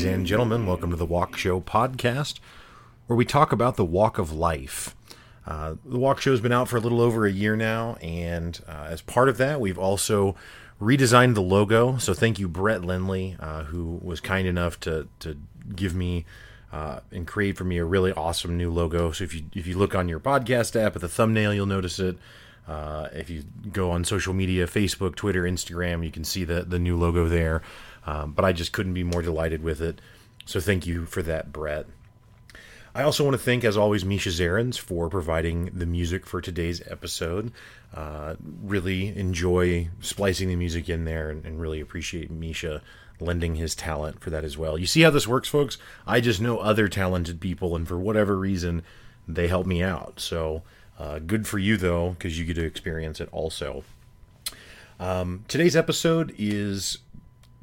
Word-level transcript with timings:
Ladies 0.00 0.14
and 0.14 0.26
gentlemen, 0.26 0.64
welcome 0.64 0.88
to 0.88 0.96
the 0.96 1.04
Walk 1.04 1.36
Show 1.36 1.60
podcast, 1.60 2.40
where 3.06 3.18
we 3.18 3.26
talk 3.26 3.52
about 3.52 3.76
the 3.76 3.84
walk 3.84 4.16
of 4.16 4.32
life. 4.32 4.96
Uh, 5.46 5.74
the 5.84 5.98
Walk 5.98 6.22
Show 6.22 6.30
has 6.30 6.40
been 6.40 6.52
out 6.52 6.68
for 6.68 6.78
a 6.78 6.80
little 6.80 7.02
over 7.02 7.26
a 7.26 7.30
year 7.30 7.54
now, 7.54 7.96
and 7.96 8.58
uh, 8.66 8.86
as 8.88 9.02
part 9.02 9.28
of 9.28 9.36
that, 9.36 9.60
we've 9.60 9.78
also 9.78 10.36
redesigned 10.80 11.34
the 11.34 11.42
logo. 11.42 11.98
So 11.98 12.14
thank 12.14 12.38
you, 12.38 12.48
Brett 12.48 12.82
Lindley, 12.82 13.36
uh, 13.40 13.64
who 13.64 14.00
was 14.02 14.20
kind 14.20 14.48
enough 14.48 14.80
to 14.80 15.06
to 15.18 15.36
give 15.76 15.94
me 15.94 16.24
uh, 16.72 17.00
and 17.12 17.26
create 17.26 17.58
for 17.58 17.64
me 17.64 17.76
a 17.76 17.84
really 17.84 18.12
awesome 18.12 18.56
new 18.56 18.70
logo. 18.70 19.12
So 19.12 19.24
if 19.24 19.34
you 19.34 19.42
if 19.54 19.66
you 19.66 19.76
look 19.76 19.94
on 19.94 20.08
your 20.08 20.18
podcast 20.18 20.82
app 20.82 20.96
at 20.96 21.02
the 21.02 21.10
thumbnail, 21.10 21.52
you'll 21.52 21.66
notice 21.66 21.98
it. 21.98 22.16
Uh, 22.66 23.08
if 23.12 23.28
you 23.28 23.42
go 23.70 23.90
on 23.90 24.04
social 24.04 24.32
media, 24.32 24.66
Facebook, 24.66 25.14
Twitter, 25.14 25.42
Instagram, 25.42 26.02
you 26.02 26.10
can 26.10 26.24
see 26.24 26.44
the 26.44 26.62
the 26.62 26.78
new 26.78 26.96
logo 26.96 27.28
there. 27.28 27.60
Um, 28.06 28.32
but 28.32 28.44
I 28.44 28.52
just 28.52 28.72
couldn't 28.72 28.94
be 28.94 29.04
more 29.04 29.22
delighted 29.22 29.62
with 29.62 29.80
it. 29.80 30.00
So 30.46 30.60
thank 30.60 30.86
you 30.86 31.06
for 31.06 31.22
that, 31.22 31.52
Brett. 31.52 31.86
I 32.94 33.02
also 33.02 33.22
want 33.22 33.34
to 33.34 33.42
thank, 33.42 33.62
as 33.62 33.76
always, 33.76 34.04
Misha 34.04 34.30
Zarins 34.30 34.76
for 34.76 35.08
providing 35.08 35.66
the 35.66 35.86
music 35.86 36.26
for 36.26 36.40
today's 36.40 36.82
episode. 36.88 37.52
Uh, 37.94 38.34
really 38.62 39.16
enjoy 39.16 39.88
splicing 40.00 40.48
the 40.48 40.56
music 40.56 40.88
in 40.88 41.04
there 41.04 41.30
and, 41.30 41.44
and, 41.44 41.60
really 41.60 41.80
appreciate 41.80 42.30
Misha 42.30 42.82
lending 43.20 43.56
his 43.56 43.74
talent 43.74 44.20
for 44.20 44.30
that 44.30 44.44
as 44.44 44.56
well. 44.56 44.78
You 44.78 44.86
see 44.86 45.02
how 45.02 45.10
this 45.10 45.28
works, 45.28 45.48
folks? 45.48 45.76
I 46.06 46.20
just 46.20 46.40
know 46.40 46.58
other 46.58 46.88
talented 46.88 47.40
people, 47.40 47.76
and 47.76 47.86
for 47.86 47.98
whatever 47.98 48.36
reason, 48.36 48.82
they 49.28 49.48
help 49.48 49.66
me 49.66 49.82
out. 49.82 50.18
So 50.18 50.62
uh, 50.98 51.18
good 51.18 51.46
for 51.46 51.58
you, 51.58 51.76
though, 51.76 52.10
because 52.10 52.38
you 52.38 52.44
get 52.44 52.54
to 52.54 52.64
experience 52.64 53.20
it 53.20 53.28
also. 53.30 53.84
Um, 54.98 55.44
today's 55.48 55.76
episode 55.76 56.34
is 56.38 56.98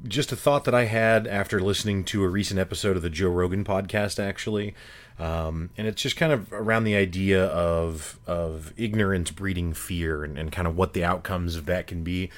just 0.06 0.30
a 0.32 0.36
thought 0.36 0.64
that 0.64 0.74
I 0.74 0.84
had 0.84 1.26
after 1.26 1.60
listening 1.60 2.04
to 2.04 2.22
a 2.22 2.28
recent 2.28 2.60
episode 2.60 2.96
of 2.96 3.02
the 3.02 3.10
Joe 3.10 3.30
Rogan 3.30 3.64
podcast, 3.64 4.22
actually. 4.22 4.74
Um, 5.18 5.70
and 5.76 5.88
it's 5.88 6.00
just 6.00 6.16
kind 6.16 6.32
of 6.32 6.52
around 6.52 6.84
the 6.84 6.94
idea 6.94 7.46
of 7.46 8.20
of 8.26 8.72
ignorance 8.76 9.30
breeding 9.32 9.72
fear 9.72 10.22
and, 10.22 10.38
and 10.38 10.52
kind 10.52 10.68
of 10.68 10.76
what 10.76 10.92
the 10.92 11.04
outcomes 11.04 11.56
of 11.56 11.66
that 11.66 11.88
can 11.88 12.04
be, 12.04 12.30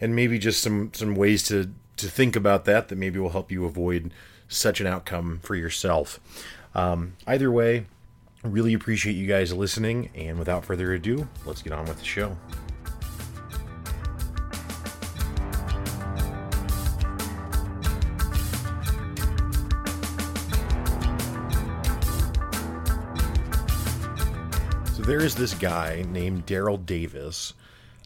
and 0.00 0.14
maybe 0.14 0.38
just 0.38 0.62
some 0.62 0.92
some 0.94 1.16
ways 1.16 1.42
to 1.44 1.72
to 1.96 2.08
think 2.08 2.36
about 2.36 2.64
that 2.66 2.88
that 2.88 2.96
maybe 2.96 3.18
will 3.18 3.30
help 3.30 3.50
you 3.50 3.64
avoid 3.64 4.12
such 4.46 4.80
an 4.80 4.86
outcome 4.86 5.40
for 5.42 5.56
yourself. 5.56 6.20
Um, 6.74 7.14
either 7.26 7.50
way, 7.50 7.86
really 8.44 8.74
appreciate 8.74 9.14
you 9.14 9.26
guys 9.26 9.52
listening, 9.52 10.10
and 10.14 10.38
without 10.38 10.64
further 10.64 10.92
ado, 10.92 11.28
let's 11.44 11.62
get 11.62 11.72
on 11.72 11.86
with 11.86 11.98
the 11.98 12.04
show. 12.04 12.36
There 25.10 25.20
is 25.20 25.34
this 25.34 25.54
guy 25.54 26.06
named 26.08 26.46
Daryl 26.46 26.86
Davis, 26.86 27.52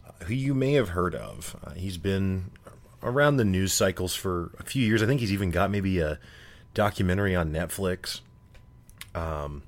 uh, 0.08 0.24
who 0.24 0.32
you 0.32 0.54
may 0.54 0.72
have 0.72 0.88
heard 0.88 1.14
of. 1.14 1.54
Uh, 1.62 1.72
he's 1.72 1.98
been 1.98 2.50
around 3.02 3.36
the 3.36 3.44
news 3.44 3.74
cycles 3.74 4.14
for 4.14 4.52
a 4.58 4.62
few 4.62 4.86
years. 4.86 5.02
I 5.02 5.06
think 5.06 5.20
he's 5.20 5.30
even 5.30 5.50
got 5.50 5.70
maybe 5.70 5.98
a 5.98 6.18
documentary 6.72 7.36
on 7.36 7.52
Netflix. 7.52 8.22
Um, 9.14 9.64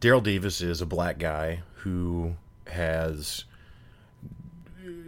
Daryl 0.00 0.22
Davis 0.22 0.60
is 0.60 0.80
a 0.80 0.86
black 0.86 1.18
guy 1.18 1.62
who 1.78 2.36
has, 2.68 3.44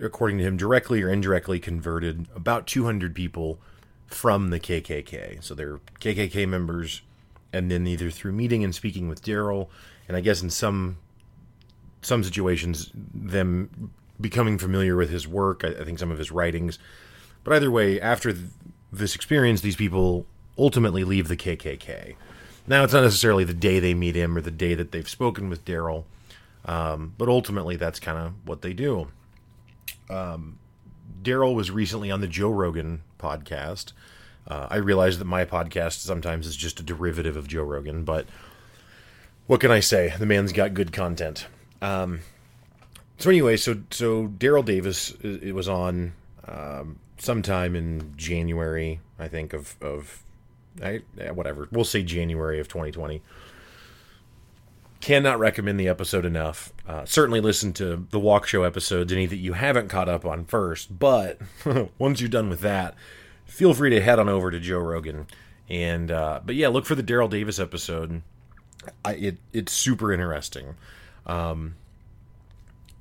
according 0.02 0.38
to 0.38 0.44
him, 0.44 0.56
directly 0.56 1.00
or 1.02 1.08
indirectly 1.08 1.60
converted 1.60 2.26
about 2.34 2.66
200 2.66 3.14
people 3.14 3.60
from 4.08 4.50
the 4.50 4.58
KKK. 4.58 5.40
So 5.40 5.54
they're 5.54 5.78
KKK 6.00 6.48
members, 6.48 7.02
and 7.52 7.70
then 7.70 7.86
either 7.86 8.10
through 8.10 8.32
meeting 8.32 8.64
and 8.64 8.74
speaking 8.74 9.08
with 9.08 9.22
Daryl, 9.22 9.68
and 10.08 10.16
I 10.16 10.20
guess 10.20 10.42
in 10.42 10.50
some 10.50 10.96
some 12.02 12.24
situations 12.24 12.90
them 12.94 13.92
becoming 14.20 14.58
familiar 14.58 14.96
with 14.96 15.10
his 15.10 15.26
work. 15.26 15.64
I, 15.64 15.68
I 15.68 15.84
think 15.84 15.98
some 15.98 16.10
of 16.10 16.18
his 16.18 16.30
writings, 16.30 16.78
but 17.44 17.54
either 17.54 17.70
way, 17.70 18.00
after 18.00 18.32
th- 18.32 18.44
this 18.92 19.14
experience, 19.14 19.60
these 19.60 19.76
people 19.76 20.26
ultimately 20.58 21.04
leave 21.04 21.28
the 21.28 21.36
KKK. 21.36 22.16
Now, 22.66 22.84
it's 22.84 22.92
not 22.92 23.02
necessarily 23.02 23.44
the 23.44 23.54
day 23.54 23.80
they 23.80 23.94
meet 23.94 24.14
him 24.14 24.36
or 24.36 24.40
the 24.40 24.50
day 24.50 24.74
that 24.74 24.92
they've 24.92 25.08
spoken 25.08 25.48
with 25.48 25.64
Daryl, 25.64 26.04
um, 26.66 27.14
but 27.16 27.28
ultimately, 27.28 27.76
that's 27.76 27.98
kind 27.98 28.18
of 28.18 28.32
what 28.44 28.62
they 28.62 28.72
do. 28.72 29.08
Um, 30.08 30.58
Daryl 31.22 31.54
was 31.54 31.70
recently 31.70 32.10
on 32.10 32.20
the 32.20 32.28
Joe 32.28 32.50
Rogan 32.50 33.02
podcast. 33.18 33.92
Uh, 34.46 34.66
I 34.70 34.76
realize 34.76 35.18
that 35.18 35.24
my 35.24 35.44
podcast 35.44 35.98
sometimes 36.00 36.46
is 36.46 36.56
just 36.56 36.80
a 36.80 36.82
derivative 36.82 37.36
of 37.36 37.46
Joe 37.46 37.62
Rogan, 37.62 38.04
but 38.04 38.26
what 39.46 39.60
can 39.60 39.70
I 39.70 39.80
say? 39.80 40.14
The 40.18 40.26
man's 40.26 40.52
got 40.52 40.74
good 40.74 40.92
content. 40.92 41.46
Um, 41.82 42.20
so 43.18 43.30
anyway, 43.30 43.56
so 43.56 43.82
so 43.90 44.28
Daryl 44.28 44.64
Davis 44.64 45.14
it 45.22 45.54
was 45.54 45.68
on 45.68 46.12
um, 46.46 46.98
sometime 47.18 47.76
in 47.76 48.14
January, 48.16 49.00
I 49.18 49.28
think 49.28 49.52
of 49.52 49.76
of 49.80 50.22
I, 50.82 51.00
whatever 51.32 51.68
we'll 51.70 51.84
say 51.84 52.02
January 52.02 52.60
of 52.60 52.68
2020. 52.68 53.22
Cannot 55.00 55.38
recommend 55.38 55.80
the 55.80 55.88
episode 55.88 56.26
enough. 56.26 56.74
Uh, 56.86 57.06
certainly 57.06 57.40
listen 57.40 57.72
to 57.74 58.06
the 58.10 58.20
Walk 58.20 58.46
Show 58.46 58.64
episodes, 58.64 59.12
any 59.12 59.24
that 59.24 59.36
you 59.36 59.54
haven't 59.54 59.88
caught 59.88 60.10
up 60.10 60.26
on 60.26 60.44
first. 60.44 60.98
But 60.98 61.38
once 61.98 62.20
you're 62.20 62.28
done 62.28 62.50
with 62.50 62.60
that, 62.60 62.94
feel 63.46 63.72
free 63.72 63.90
to 63.90 64.00
head 64.02 64.18
on 64.18 64.28
over 64.28 64.50
to 64.50 64.60
Joe 64.60 64.78
Rogan. 64.78 65.26
And 65.70 66.10
uh, 66.10 66.40
but 66.44 66.54
yeah, 66.54 66.68
look 66.68 66.84
for 66.84 66.94
the 66.94 67.02
Daryl 67.02 67.30
Davis 67.30 67.58
episode. 67.58 68.22
I, 69.04 69.12
it 69.14 69.38
it's 69.52 69.72
super 69.72 70.12
interesting. 70.12 70.74
Um, 71.30 71.76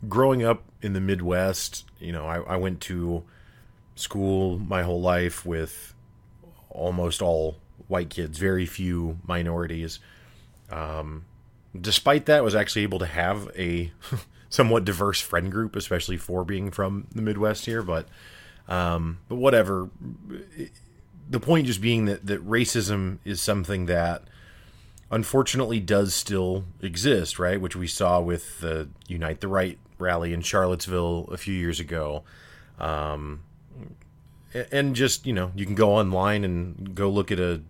growing 0.08 0.44
up 0.44 0.64
in 0.82 0.94
the 0.94 1.02
Midwest, 1.02 1.86
you 2.00 2.12
know, 2.12 2.26
I, 2.26 2.42
I 2.42 2.56
went 2.58 2.80
to 2.82 3.24
school 3.96 4.60
my 4.60 4.84
whole 4.84 5.02
life 5.02 5.46
with 5.46 5.94
almost 6.70 7.22
all 7.22 7.58
white 7.88 8.10
kids, 8.10 8.38
very 8.38 8.68
few 8.68 9.18
minorities. 9.28 10.00
Um, 10.70 11.26
despite 11.80 12.28
that, 12.28 12.44
was 12.44 12.54
actually 12.54 12.84
able 12.84 13.00
to 13.00 13.08
have 13.08 13.50
a 13.58 13.92
somewhat 14.50 14.86
diverse 14.86 15.20
friend 15.20 15.52
group, 15.52 15.76
especially 15.76 16.18
for 16.18 16.46
being 16.46 16.70
from 16.70 17.08
the 17.14 17.24
Midwest 17.24 17.66
here. 17.66 17.82
But 17.82 18.08
um, 18.68 19.18
but 19.28 19.38
whatever. 19.38 19.90
The 21.32 21.40
point 21.40 21.68
just 21.68 21.82
being 21.82 22.06
that 22.06 22.28
that 22.28 22.48
racism 22.48 23.18
is 23.26 23.42
something 23.42 23.88
that 23.88 24.24
unfortunately 25.12 25.80
does 25.80 26.14
still 26.14 26.66
exist, 26.82 27.40
right? 27.40 27.60
Which 27.60 27.76
we 27.76 27.88
saw 27.88 28.20
with 28.22 28.60
the 28.60 28.90
Unite 29.08 29.42
the 29.42 29.48
Right 29.48 29.78
rally 29.98 30.34
in 30.34 30.42
Charlottesville 30.42 31.30
a 31.32 31.38
few 31.38 31.54
years 31.54 31.80
ago. 31.80 32.24
Um, 32.80 33.42
and 34.72 34.96
just, 34.96 35.26
you 35.26 35.34
know, 35.34 35.52
you 35.56 35.66
can 35.66 35.76
go 35.76 35.92
online 35.92 36.44
and 36.44 36.96
go 36.96 37.10
look 37.10 37.32
at 37.32 37.40
a 37.40 37.62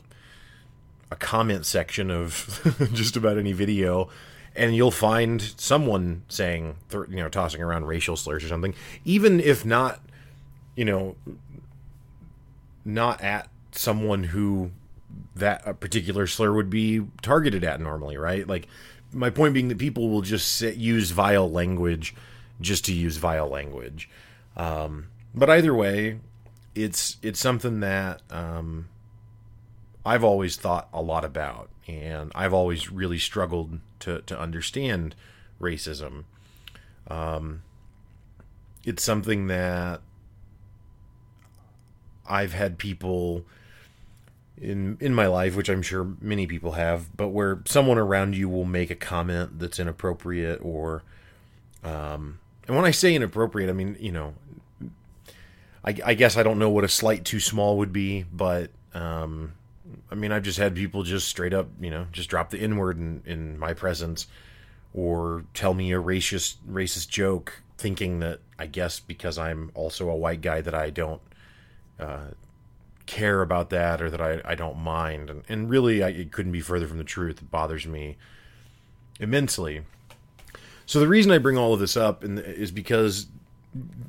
a 1.11 1.15
comment 1.15 1.65
section 1.65 2.11
of 2.11 2.89
just 2.93 3.15
about 3.17 3.37
any 3.37 3.51
video 3.51 4.09
and 4.55 4.75
you'll 4.75 4.91
find 4.91 5.53
someone 5.57 6.23
saying 6.27 6.75
you 6.91 7.15
know 7.15 7.29
tossing 7.29 7.61
around 7.61 7.85
racial 7.85 8.15
slurs 8.15 8.43
or 8.43 8.47
something 8.47 8.75
even 9.05 9.39
if 9.39 9.65
not 9.65 9.99
you 10.75 10.85
know 10.85 11.15
not 12.85 13.21
at 13.21 13.47
someone 13.71 14.23
who 14.25 14.71
that 15.35 15.79
particular 15.79 16.27
slur 16.27 16.53
would 16.53 16.69
be 16.69 17.05
targeted 17.21 17.63
at 17.63 17.79
normally, 17.81 18.17
right? 18.17 18.47
Like 18.47 18.67
my 19.13 19.29
point 19.29 19.53
being 19.53 19.69
that 19.69 19.77
people 19.77 20.09
will 20.09 20.21
just 20.21 20.55
sit, 20.55 20.75
use 20.75 21.11
vile 21.11 21.49
language 21.49 22.15
just 22.61 22.85
to 22.85 22.93
use 22.93 23.17
vile 23.17 23.47
language. 23.47 24.09
Um, 24.55 25.07
but 25.33 25.49
either 25.49 25.73
way, 25.73 26.19
it's 26.75 27.17
it's 27.21 27.39
something 27.39 27.79
that 27.79 28.21
um, 28.29 28.89
I've 30.05 30.23
always 30.23 30.55
thought 30.55 30.89
a 30.93 31.01
lot 31.01 31.25
about, 31.25 31.69
and 31.87 32.31
I've 32.35 32.53
always 32.53 32.91
really 32.91 33.19
struggled 33.19 33.79
to 34.01 34.21
to 34.21 34.39
understand 34.39 35.15
racism. 35.59 36.25
Um, 37.07 37.63
it's 38.83 39.03
something 39.03 39.47
that 39.47 40.01
I've 42.27 42.53
had 42.53 42.77
people 42.77 43.45
in 44.61 44.97
in 44.99 45.13
my 45.13 45.27
life, 45.27 45.55
which 45.55 45.69
I'm 45.69 45.81
sure 45.81 46.07
many 46.21 46.47
people 46.47 46.73
have, 46.73 47.15
but 47.15 47.29
where 47.29 47.61
someone 47.65 47.97
around 47.97 48.35
you 48.35 48.49
will 48.49 48.65
make 48.65 48.89
a 48.89 48.95
comment 48.95 49.59
that's 49.59 49.79
inappropriate 49.79 50.59
or 50.61 51.03
um 51.83 52.39
and 52.67 52.75
when 52.75 52.85
I 52.85 52.91
say 52.91 53.15
inappropriate, 53.15 53.69
I 53.69 53.73
mean, 53.73 53.97
you 53.99 54.11
know, 54.11 54.35
I, 55.83 55.95
I 56.05 56.13
guess 56.13 56.37
I 56.37 56.43
don't 56.43 56.59
know 56.59 56.69
what 56.69 56.83
a 56.83 56.89
slight 56.89 57.25
too 57.25 57.39
small 57.39 57.77
would 57.77 57.93
be, 57.93 58.25
but 58.31 58.71
um 58.93 59.53
I 60.11 60.15
mean, 60.15 60.31
I've 60.31 60.43
just 60.43 60.57
had 60.57 60.75
people 60.75 61.03
just 61.03 61.27
straight 61.27 61.53
up, 61.53 61.67
you 61.79 61.89
know, 61.89 62.07
just 62.11 62.29
drop 62.29 62.49
the 62.49 62.59
N 62.59 62.77
word 62.77 62.97
in, 62.97 63.21
in 63.25 63.57
my 63.57 63.73
presence 63.73 64.27
or 64.93 65.45
tell 65.53 65.73
me 65.73 65.91
a 65.93 66.01
racist 66.01 66.55
racist 66.69 67.09
joke 67.09 67.61
thinking 67.77 68.19
that 68.19 68.39
I 68.57 68.65
guess 68.65 68.99
because 68.99 69.37
I'm 69.37 69.71
also 69.73 70.09
a 70.09 70.15
white 70.15 70.41
guy 70.41 70.61
that 70.61 70.75
I 70.75 70.89
don't 70.89 71.21
uh, 71.99 72.27
care 73.09 73.41
about 73.41 73.71
that 73.71 74.01
or 74.01 74.09
that 74.11 74.21
I, 74.21 74.39
I 74.45 74.55
don't 74.55 74.77
mind. 74.77 75.31
And, 75.31 75.43
and 75.49 75.69
really, 75.69 76.03
I, 76.03 76.09
it 76.09 76.31
couldn't 76.31 76.51
be 76.51 76.61
further 76.61 76.87
from 76.87 76.99
the 76.99 77.03
truth. 77.03 77.41
It 77.41 77.49
bothers 77.49 77.87
me 77.87 78.17
immensely. 79.19 79.81
So 80.85 80.99
the 80.99 81.07
reason 81.07 81.31
I 81.31 81.39
bring 81.39 81.57
all 81.57 81.73
of 81.73 81.79
this 81.79 81.97
up 81.97 82.23
is 82.23 82.71
because 82.71 83.27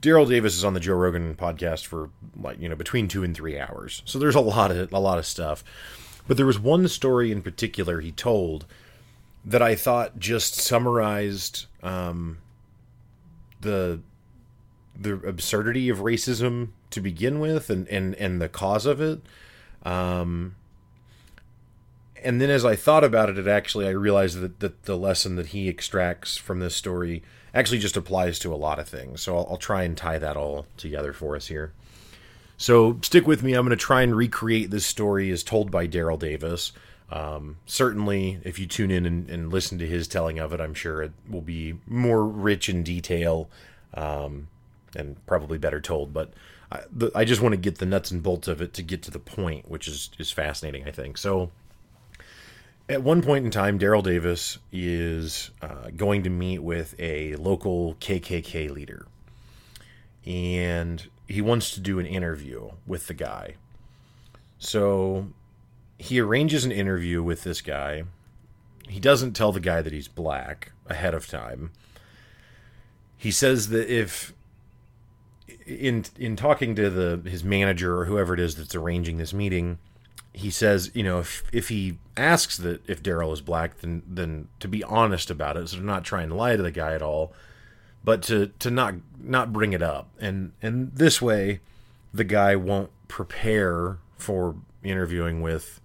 Daryl 0.01 0.29
Davis 0.29 0.55
is 0.55 0.65
on 0.65 0.75
the 0.75 0.81
Joe 0.81 0.95
Rogan 0.95 1.35
podcast 1.35 1.87
for 1.87 2.11
like 2.37 2.61
you 2.61 2.69
know 2.69 2.77
between 2.77 3.09
two 3.09 3.25
and 3.25 3.35
three 3.35 3.59
hours. 3.59 4.03
So 4.05 4.19
there's 4.19 4.35
a 4.35 4.41
lot 4.41 4.71
of 4.71 4.93
a 4.93 4.99
lot 4.99 5.19
of 5.19 5.27
stuff. 5.27 5.65
But 6.29 6.37
there 6.37 6.47
was 6.47 6.59
one 6.59 6.87
story 6.89 7.33
in 7.33 7.43
particular 7.43 8.01
he 8.01 8.13
told 8.13 8.67
that 9.45 9.63
I 9.63 9.75
thought 9.75 10.19
just 10.19 10.55
summarized 10.55 11.67
um, 11.83 12.39
the 13.61 14.01
the 14.99 15.15
absurdity 15.27 15.89
of 15.89 15.99
racism 15.99 16.69
to 16.91 17.01
begin 17.01 17.41
with 17.41 17.71
and 17.71 17.89
and 17.89 18.15
and 18.17 18.41
the 18.41 18.49
cause 18.49 18.87
of 18.87 19.01
it. 19.01 19.21
Um 19.83 20.57
and 22.23 22.39
then 22.39 22.51
as 22.51 22.67
i 22.67 22.77
thought 22.77 23.03
about 23.03 23.31
it 23.31 23.39
it 23.39 23.49
actually 23.49 23.87
i 23.87 23.91
realized 23.91 24.41
that, 24.41 24.61
that 24.61 24.83
the 24.83 24.95
lesson 24.95 25.37
that 25.37 25.47
he 25.47 25.71
extracts 25.71 26.37
from 26.37 26.61
this 26.61 26.77
story 26.77 27.23
actually 27.55 27.79
just 27.79 27.97
applies 27.97 28.39
to 28.39 28.53
a 28.53 28.57
lot 28.57 28.79
of 28.79 28.89
things. 28.89 29.23
So 29.23 29.37
I'll, 29.37 29.47
I'll 29.51 29.57
try 29.57 29.83
and 29.83 29.97
tie 29.97 30.19
that 30.19 30.37
all 30.37 30.67
together 30.77 31.13
for 31.13 31.37
us 31.37 31.49
here. 31.49 31.73
So 32.57 32.99
stick 33.03 33.27
with 33.27 33.43
me. 33.43 33.55
I'm 33.55 33.67
going 33.67 33.77
to 33.77 33.83
try 33.83 34.03
and 34.03 34.15
recreate 34.15 34.71
this 34.71 34.87
story 34.87 35.31
as 35.31 35.43
told 35.43 35.71
by 35.71 35.89
daryl 35.89 36.19
davis. 36.19 36.73
Um, 37.11 37.57
certainly 37.67 38.39
if 38.45 38.59
you 38.59 38.67
tune 38.67 38.91
in 38.91 39.05
and, 39.05 39.29
and, 39.29 39.53
listen 39.53 39.79
to 39.79 39.87
his 39.87 40.07
telling 40.07 40.39
of 40.39 40.53
it 40.53 40.61
i'm 40.61 40.75
sure 40.75 41.03
it 41.03 41.11
will 41.29 41.41
be 41.41 41.75
more 41.85 42.25
rich 42.25 42.69
in 42.69 42.85
detail 42.85 43.51
um, 43.95 44.47
and 44.95 45.17
probably 45.27 45.59
better 45.59 45.81
told. 45.81 46.15
But 46.15 46.33
I, 46.73 46.83
the, 46.93 47.11
I 47.15 47.25
just 47.25 47.41
want 47.41 47.53
to 47.53 47.61
get 47.61 47.79
the 47.79 47.87
nuts 47.87 48.11
and 48.11 48.23
bolts 48.23 48.49
of 48.49 48.61
it 48.63 48.73
to 48.75 48.83
get 48.83 49.03
to 49.05 49.11
the 49.11 49.19
point, 49.19 49.71
which 49.71 49.89
is 49.89 50.11
is 50.19 50.31
fascinating. 50.31 50.87
I 50.87 50.91
think 50.91 51.19
so. 51.19 51.51
At 52.89 53.03
one 53.03 53.23
point 53.23 53.45
in 53.45 53.51
time, 53.51 53.79
Daryl 53.79 54.03
Davis 54.03 54.59
is 54.73 55.51
uh, 55.63 55.91
going 55.97 56.25
to 56.25 56.31
meet 56.31 56.59
with 56.59 56.95
a 56.99 57.37
local 57.37 57.95
KKK 58.01 58.71
leader, 58.71 59.07
and 60.27 61.09
he 61.29 61.41
wants 61.41 61.71
to 61.73 61.81
do 61.81 61.99
an 62.01 62.07
interview 62.07 62.71
with 62.87 63.07
the 63.07 63.15
guy. 63.15 63.55
So 64.59 65.29
he 65.99 66.21
arranges 66.21 66.65
an 66.65 66.73
interview 66.73 67.23
with 67.23 67.45
this 67.45 67.61
guy. 67.61 68.05
He 68.89 68.99
doesn't 68.99 69.35
tell 69.35 69.53
the 69.53 69.61
guy 69.61 69.83
that 69.83 69.93
he's 69.93 70.09
black 70.09 70.73
ahead 70.87 71.15
of 71.15 71.29
time. 71.29 71.71
He 73.17 73.31
says 73.31 73.69
that 73.69 73.89
if 73.89 74.33
in 75.71 76.05
in 76.19 76.37
talking 76.37 76.75
to 76.77 76.91
the 76.91 77.29
his 77.29 77.45
manager 77.45 77.99
or 77.99 78.05
whoever 78.07 78.35
it 78.35 78.41
is 78.41 78.57
that's 78.57 78.75
arranging 78.75 79.19
this 79.19 79.33
meeting, 79.33 79.79
he 80.33 80.51
says, 80.51 80.91
you 80.95 81.03
know, 81.03 81.21
if 81.21 81.43
if 81.53 81.69
he 81.69 81.99
asks 82.17 82.57
that 82.59 82.89
if 82.89 83.03
Daryl 83.03 83.33
is 83.33 83.41
black, 83.41 83.79
then 83.79 84.03
then 84.07 84.49
to 84.61 84.69
be 84.69 84.85
honest 84.85 85.31
about 85.31 85.57
it, 85.57 85.69
so 85.69 85.79
to 85.79 85.85
not 85.85 86.05
try 86.05 86.23
and 86.23 86.37
lie 86.37 86.57
to 86.57 86.63
the 86.63 86.71
guy 86.71 86.95
at 86.95 87.03
all, 87.03 87.33
but 88.05 88.23
to 88.23 88.49
to 88.59 88.71
not 88.71 88.95
not 89.19 89.53
bring 89.53 89.73
it 89.73 89.83
up, 89.83 90.09
and 90.21 90.53
and 90.63 90.93
this 90.95 91.21
way, 91.23 91.61
the 92.13 92.25
guy 92.25 92.57
won't 92.57 92.91
prepare 93.09 93.99
for 94.17 94.57
interviewing 94.83 95.41
with, 95.41 95.81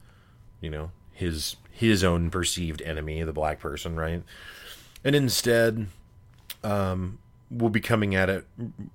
you 0.62 0.70
know, 0.70 0.92
his 1.12 1.56
his 1.72 2.04
own 2.04 2.30
perceived 2.30 2.81
enemy, 2.84 3.22
the 3.24 3.34
black 3.34 3.60
person, 3.60 3.96
right? 3.96 4.24
And 5.04 5.16
instead, 5.16 5.88
um, 6.64 7.20
will 7.50 7.69
be 7.69 7.80
coming 7.80 8.15
at 8.15 8.30
it 8.30 8.45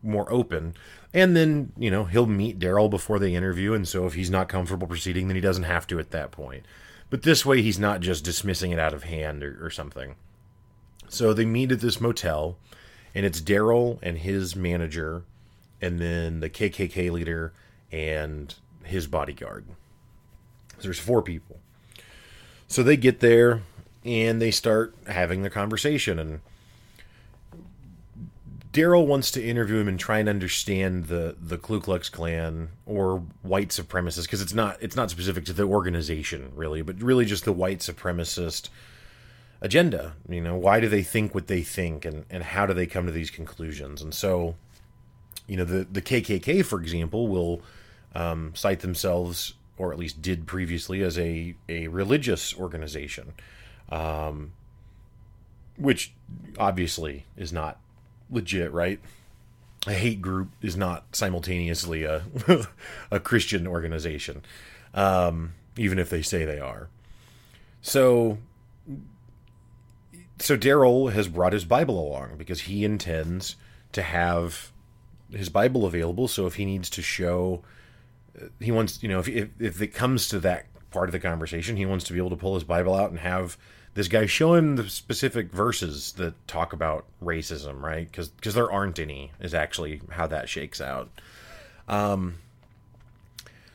more 0.02 0.30
open. 0.32 0.74
And 1.12 1.36
then, 1.36 1.72
you 1.78 1.90
know, 1.90 2.04
he'll 2.04 2.26
meet 2.26 2.58
Daryl 2.58 2.90
before 2.90 3.18
they 3.18 3.34
interview. 3.34 3.74
And 3.74 3.86
so 3.86 4.06
if 4.06 4.14
he's 4.14 4.30
not 4.30 4.48
comfortable 4.48 4.86
proceeding, 4.86 5.28
then 5.28 5.36
he 5.36 5.40
doesn't 5.40 5.64
have 5.64 5.86
to 5.88 5.98
at 5.98 6.10
that 6.10 6.30
point. 6.30 6.64
But 7.10 7.22
this 7.22 7.44
way, 7.44 7.62
he's 7.62 7.78
not 7.78 8.00
just 8.00 8.24
dismissing 8.24 8.70
it 8.70 8.78
out 8.78 8.94
of 8.94 9.04
hand 9.04 9.42
or, 9.42 9.58
or 9.64 9.70
something. 9.70 10.14
So 11.08 11.34
they 11.34 11.44
meet 11.44 11.72
at 11.72 11.80
this 11.80 12.00
motel, 12.00 12.56
and 13.14 13.26
it's 13.26 13.40
Daryl 13.40 13.98
and 14.00 14.18
his 14.18 14.54
manager, 14.54 15.24
and 15.80 15.98
then 15.98 16.38
the 16.38 16.48
KKK 16.48 17.10
leader 17.10 17.52
and 17.90 18.54
his 18.84 19.08
bodyguard. 19.08 19.64
So 20.78 20.84
there's 20.84 21.00
four 21.00 21.20
people. 21.20 21.58
So 22.68 22.84
they 22.84 22.96
get 22.96 23.18
there 23.18 23.62
and 24.04 24.40
they 24.40 24.52
start 24.52 24.94
having 25.08 25.42
the 25.42 25.50
conversation. 25.50 26.18
And 26.18 26.40
Daryl 28.72 29.06
wants 29.06 29.32
to 29.32 29.42
interview 29.44 29.78
him 29.78 29.88
and 29.88 29.98
try 29.98 30.18
and 30.18 30.28
understand 30.28 31.06
the 31.06 31.34
the 31.40 31.58
Ku 31.58 31.80
Klux 31.80 32.08
Klan 32.08 32.68
or 32.86 33.24
white 33.42 33.70
supremacists 33.70 34.24
because 34.24 34.40
it's 34.40 34.54
not 34.54 34.76
it's 34.80 34.94
not 34.94 35.10
specific 35.10 35.44
to 35.46 35.52
the 35.52 35.64
organization 35.64 36.52
really, 36.54 36.82
but 36.82 37.02
really 37.02 37.24
just 37.24 37.44
the 37.44 37.52
white 37.52 37.80
supremacist 37.80 38.68
agenda. 39.60 40.14
You 40.28 40.40
know, 40.40 40.56
why 40.56 40.78
do 40.78 40.88
they 40.88 41.02
think 41.02 41.34
what 41.34 41.48
they 41.48 41.62
think, 41.62 42.04
and 42.04 42.24
and 42.30 42.44
how 42.44 42.64
do 42.66 42.72
they 42.72 42.86
come 42.86 43.06
to 43.06 43.12
these 43.12 43.30
conclusions? 43.30 44.02
And 44.02 44.14
so, 44.14 44.54
you 45.48 45.56
know, 45.56 45.64
the 45.64 45.84
the 45.90 46.02
KKK, 46.02 46.64
for 46.64 46.80
example, 46.80 47.26
will 47.26 47.62
um, 48.14 48.52
cite 48.54 48.80
themselves, 48.80 49.54
or 49.78 49.92
at 49.92 49.98
least 49.98 50.22
did 50.22 50.46
previously, 50.46 51.02
as 51.02 51.18
a 51.18 51.56
a 51.68 51.88
religious 51.88 52.56
organization, 52.56 53.32
um, 53.88 54.52
which 55.76 56.12
obviously 56.56 57.26
is 57.36 57.52
not 57.52 57.80
legit, 58.30 58.72
right? 58.72 59.00
A 59.86 59.92
hate 59.92 60.20
group 60.20 60.50
is 60.60 60.76
not 60.76 61.16
simultaneously 61.16 62.04
a 62.04 62.22
a 63.10 63.20
Christian 63.20 63.66
organization, 63.66 64.42
um, 64.94 65.54
even 65.76 65.98
if 65.98 66.10
they 66.10 66.22
say 66.22 66.44
they 66.44 66.60
are. 66.60 66.88
So, 67.82 68.38
so 70.38 70.56
Daryl 70.56 71.12
has 71.12 71.28
brought 71.28 71.54
his 71.54 71.64
Bible 71.64 71.98
along 71.98 72.36
because 72.36 72.62
he 72.62 72.84
intends 72.84 73.56
to 73.92 74.02
have 74.02 74.70
his 75.32 75.48
Bible 75.48 75.86
available. 75.86 76.28
So 76.28 76.46
if 76.46 76.56
he 76.56 76.64
needs 76.64 76.90
to 76.90 77.02
show, 77.02 77.62
he 78.58 78.70
wants, 78.70 79.02
you 79.02 79.08
know, 79.08 79.20
if 79.20 79.28
if, 79.28 79.48
if 79.58 79.80
it 79.80 79.94
comes 79.94 80.28
to 80.28 80.40
that 80.40 80.66
part 80.90 81.08
of 81.08 81.12
the 81.12 81.20
conversation, 81.20 81.76
he 81.76 81.86
wants 81.86 82.04
to 82.06 82.12
be 82.12 82.18
able 82.18 82.30
to 82.30 82.36
pull 82.36 82.54
his 82.54 82.64
Bible 82.64 82.94
out 82.94 83.10
and 83.10 83.20
have 83.20 83.56
this 83.94 84.08
guy 84.08 84.26
showing 84.26 84.76
the 84.76 84.88
specific 84.88 85.50
verses 85.50 86.12
that 86.12 86.46
talk 86.46 86.72
about 86.72 87.04
racism, 87.22 87.82
right? 87.82 88.06
Because 88.06 88.28
because 88.28 88.54
there 88.54 88.70
aren't 88.70 88.98
any 88.98 89.32
is 89.40 89.54
actually 89.54 90.00
how 90.10 90.26
that 90.26 90.48
shakes 90.48 90.80
out. 90.80 91.10
Um. 91.88 92.36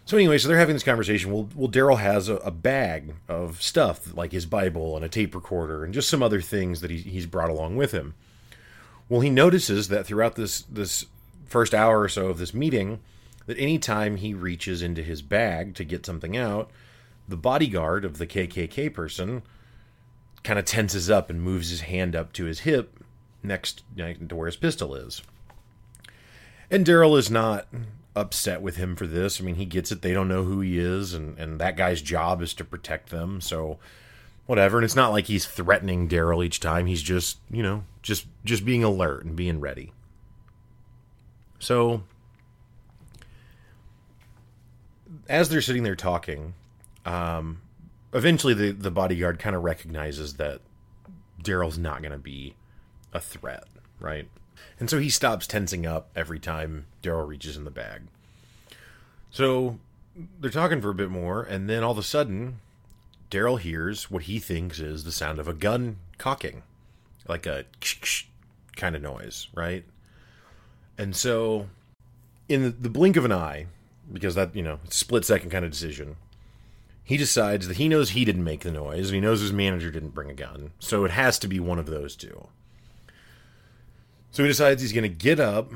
So 0.05 0.17
anyway, 0.17 0.37
so 0.37 0.47
they're 0.47 0.59
having 0.59 0.75
this 0.75 0.83
conversation. 0.83 1.31
Well, 1.31 1.49
well, 1.55 1.67
Daryl 1.67 1.97
has 1.97 2.29
a, 2.29 2.35
a, 2.35 2.51
bag 2.51 3.15
of 3.27 3.59
stuff 3.63 4.15
like 4.15 4.31
his 4.31 4.45
Bible 4.45 4.95
and 4.95 5.03
a 5.03 5.09
tape 5.09 5.33
recorder 5.33 5.83
and 5.83 5.95
just 5.95 6.09
some 6.09 6.21
other 6.21 6.41
things 6.41 6.81
that 6.81 6.91
he, 6.91 6.97
he's 6.97 7.25
brought 7.25 7.49
along 7.49 7.75
with 7.75 7.91
him. 7.91 8.13
Well, 9.09 9.21
he 9.21 9.31
notices 9.31 9.87
that 9.87 10.05
throughout 10.05 10.35
this 10.35 10.61
this 10.61 11.05
first 11.45 11.73
hour 11.73 12.01
or 12.01 12.09
so 12.09 12.27
of 12.27 12.37
this 12.37 12.53
meeting, 12.53 12.99
that 13.47 13.57
anytime 13.57 14.17
he 14.17 14.33
reaches 14.33 14.81
into 14.81 15.01
his 15.01 15.21
bag 15.21 15.75
to 15.75 15.83
get 15.83 16.05
something 16.05 16.37
out, 16.37 16.69
the 17.27 17.37
bodyguard 17.37 18.05
of 18.05 18.17
the 18.17 18.27
KKK 18.27 18.93
person 18.93 19.41
kind 20.45 20.59
of 20.59 20.65
tenses 20.65 21.09
up 21.09 21.29
and 21.29 21.41
moves 21.41 21.69
his 21.69 21.81
hand 21.81 22.15
up 22.15 22.31
to 22.33 22.45
his 22.45 22.61
hip 22.61 23.03
next 23.43 23.83
to 23.97 24.35
where 24.35 24.45
his 24.45 24.55
pistol 24.55 24.95
is. 24.95 25.21
And 26.71 26.85
Daryl 26.85 27.17
is 27.17 27.29
not 27.29 27.67
upset 28.15 28.61
with 28.61 28.77
him 28.77 28.95
for 28.95 29.05
this. 29.07 29.41
I 29.41 29.43
mean, 29.43 29.55
he 29.55 29.65
gets 29.65 29.91
it. 29.91 30.01
They 30.01 30.13
don't 30.13 30.27
know 30.27 30.43
who 30.43 30.61
he 30.61 30.79
is, 30.79 31.13
and, 31.13 31.37
and 31.37 31.59
that 31.59 31.75
guy's 31.75 32.01
job 32.01 32.41
is 32.41 32.53
to 32.55 32.63
protect 32.63 33.09
them. 33.09 33.41
So, 33.41 33.77
whatever. 34.45 34.77
And 34.77 34.85
it's 34.85 34.95
not 34.95 35.11
like 35.11 35.25
he's 35.25 35.45
threatening 35.45 36.07
Daryl 36.07 36.45
each 36.45 36.59
time. 36.59 36.85
He's 36.85 37.01
just, 37.01 37.37
you 37.51 37.61
know, 37.61 37.83
just 38.01 38.27
just 38.43 38.65
being 38.65 38.83
alert 38.83 39.25
and 39.25 39.35
being 39.35 39.59
ready. 39.59 39.91
So, 41.59 42.03
as 45.27 45.49
they're 45.49 45.61
sitting 45.61 45.83
there 45.83 45.95
talking, 45.95 46.53
um, 47.05 47.61
eventually 48.15 48.53
the 48.53 48.71
the 48.71 48.89
bodyguard 48.89 49.37
kind 49.37 49.55
of 49.55 49.63
recognizes 49.63 50.35
that 50.35 50.61
Daryl's 51.43 51.77
not 51.77 52.01
going 52.01 52.11
to 52.13 52.17
be 52.17 52.55
a 53.13 53.19
threat, 53.19 53.65
right? 53.99 54.27
And 54.79 54.89
so 54.89 54.99
he 54.99 55.09
stops 55.09 55.45
tensing 55.45 55.85
up 55.85 56.09
every 56.15 56.39
time 56.39 56.87
Daryl 57.03 57.27
reaches 57.27 57.55
in 57.55 57.65
the 57.65 57.71
bag. 57.71 58.03
So 59.29 59.79
they're 60.39 60.49
talking 60.49 60.81
for 60.81 60.89
a 60.89 60.95
bit 60.95 61.09
more, 61.09 61.43
and 61.43 61.69
then 61.69 61.83
all 61.83 61.91
of 61.91 61.97
a 61.97 62.03
sudden, 62.03 62.61
Daryl 63.29 63.59
hears 63.59 64.09
what 64.09 64.23
he 64.23 64.39
thinks 64.39 64.79
is 64.79 65.03
the 65.03 65.11
sound 65.11 65.39
of 65.39 65.47
a 65.47 65.53
gun 65.53 65.97
cocking, 66.17 66.63
like 67.27 67.45
a 67.45 67.65
kind 68.75 68.95
of 68.95 69.01
noise, 69.01 69.47
right? 69.53 69.83
And 70.97 71.15
so, 71.15 71.67
in 72.47 72.75
the 72.79 72.89
blink 72.89 73.17
of 73.17 73.25
an 73.25 73.33
eye, 73.33 73.65
because 74.11 74.35
that 74.35 74.55
you 74.55 74.63
know, 74.63 74.79
split 74.89 75.25
second 75.25 75.49
kind 75.49 75.65
of 75.65 75.71
decision, 75.71 76.15
he 77.05 77.17
decides 77.17 77.67
that 77.67 77.77
he 77.77 77.87
knows 77.87 78.09
he 78.09 78.25
didn't 78.25 78.43
make 78.43 78.61
the 78.61 78.71
noise 78.71 79.09
and 79.09 79.15
he 79.15 79.21
knows 79.21 79.39
his 79.39 79.53
manager 79.53 79.91
didn't 79.91 80.15
bring 80.15 80.29
a 80.29 80.33
gun. 80.33 80.71
So 80.79 81.05
it 81.05 81.11
has 81.11 81.37
to 81.39 81.47
be 81.47 81.59
one 81.59 81.77
of 81.77 81.85
those 81.85 82.15
two. 82.15 82.47
So 84.31 84.43
he 84.43 84.49
decides 84.49 84.81
he's 84.81 84.91
going 84.91 85.03
to 85.03 85.09
get 85.09 85.39
up 85.39 85.71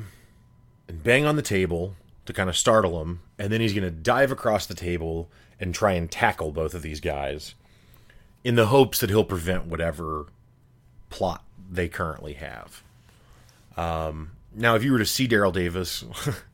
and 0.88 1.04
bang 1.04 1.26
on 1.26 1.36
the 1.36 1.44
table 1.44 1.96
to 2.26 2.34
kind 2.34 2.50
of 2.50 2.58
startle 2.58 3.02
him, 3.02 3.22
and 3.38 3.54
then 3.54 3.62
he's 3.62 3.74
going 3.74 3.84
to 3.84 3.92
dive 3.92 4.32
across 4.32 4.66
the 4.66 4.74
table 4.74 5.30
and 5.60 5.74
try 5.74 5.94
and 5.94 6.12
tackle 6.12 6.52
both 6.52 6.74
of 6.74 6.82
these 6.82 7.00
guys 7.00 7.54
in 8.44 8.56
the 8.56 8.68
hopes 8.68 9.00
that 9.00 9.10
he'll 9.10 9.24
prevent 9.24 9.68
whatever 9.68 10.26
plot 11.10 11.44
they 11.70 11.88
currently 11.88 12.34
have. 12.34 12.84
Um, 13.78 14.32
now, 14.54 14.76
if 14.76 14.84
you 14.84 14.92
were 14.92 15.00
to 15.00 15.06
see 15.06 15.28
Daryl 15.28 15.54
Davis, 15.54 16.04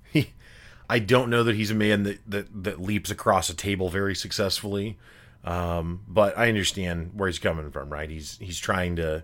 I 0.90 1.00
don't 1.00 1.30
know 1.30 1.44
that 1.44 1.56
he's 1.56 1.72
a 1.72 1.76
man 1.76 2.04
that, 2.04 2.20
that, 2.28 2.64
that 2.64 2.82
leaps 2.82 3.10
across 3.10 3.50
a 3.50 3.56
table 3.56 3.90
very 3.90 4.16
successfully. 4.16 4.98
Um, 5.46 6.02
but 6.08 6.38
I 6.38 6.50
understand 6.50 7.12
where 7.14 7.28
he's 7.28 7.40
coming 7.40 7.70
from, 7.70 7.90
right? 7.90 8.10
He's 8.10 8.38
he's 8.40 8.58
trying 8.58 8.96
to 8.96 9.24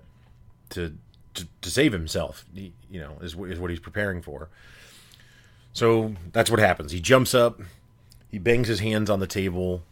to 0.70 0.96
to, 1.34 1.48
to 1.62 1.70
save 1.72 1.94
himself, 1.94 2.46
you 2.54 2.72
know, 2.92 3.18
is 3.22 3.34
is 3.34 3.60
what 3.60 3.72
he's 3.72 3.80
preparing 3.80 4.22
for. 4.22 4.50
So 5.74 6.16
that's 6.32 6.52
what 6.52 6.60
happens. 6.60 6.92
He 6.92 7.00
jumps 7.00 7.34
up, 7.34 7.60
he 8.30 8.38
bangs 8.38 8.68
his 8.68 8.82
hands 8.82 9.10
on 9.10 9.20
the 9.20 9.28
table, 9.28 9.84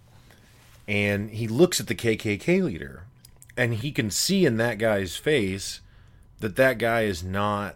and 0.87 1.31
he 1.31 1.47
looks 1.47 1.79
at 1.79 1.87
the 1.87 1.95
KKK 1.95 2.63
leader, 2.63 3.05
and 3.57 3.75
he 3.75 3.91
can 3.91 4.11
see 4.11 4.45
in 4.45 4.57
that 4.57 4.77
guy's 4.77 5.15
face 5.15 5.81
that 6.41 6.57
that 6.57 6.77
guy 6.77 7.03
is 7.03 7.23
not 7.23 7.75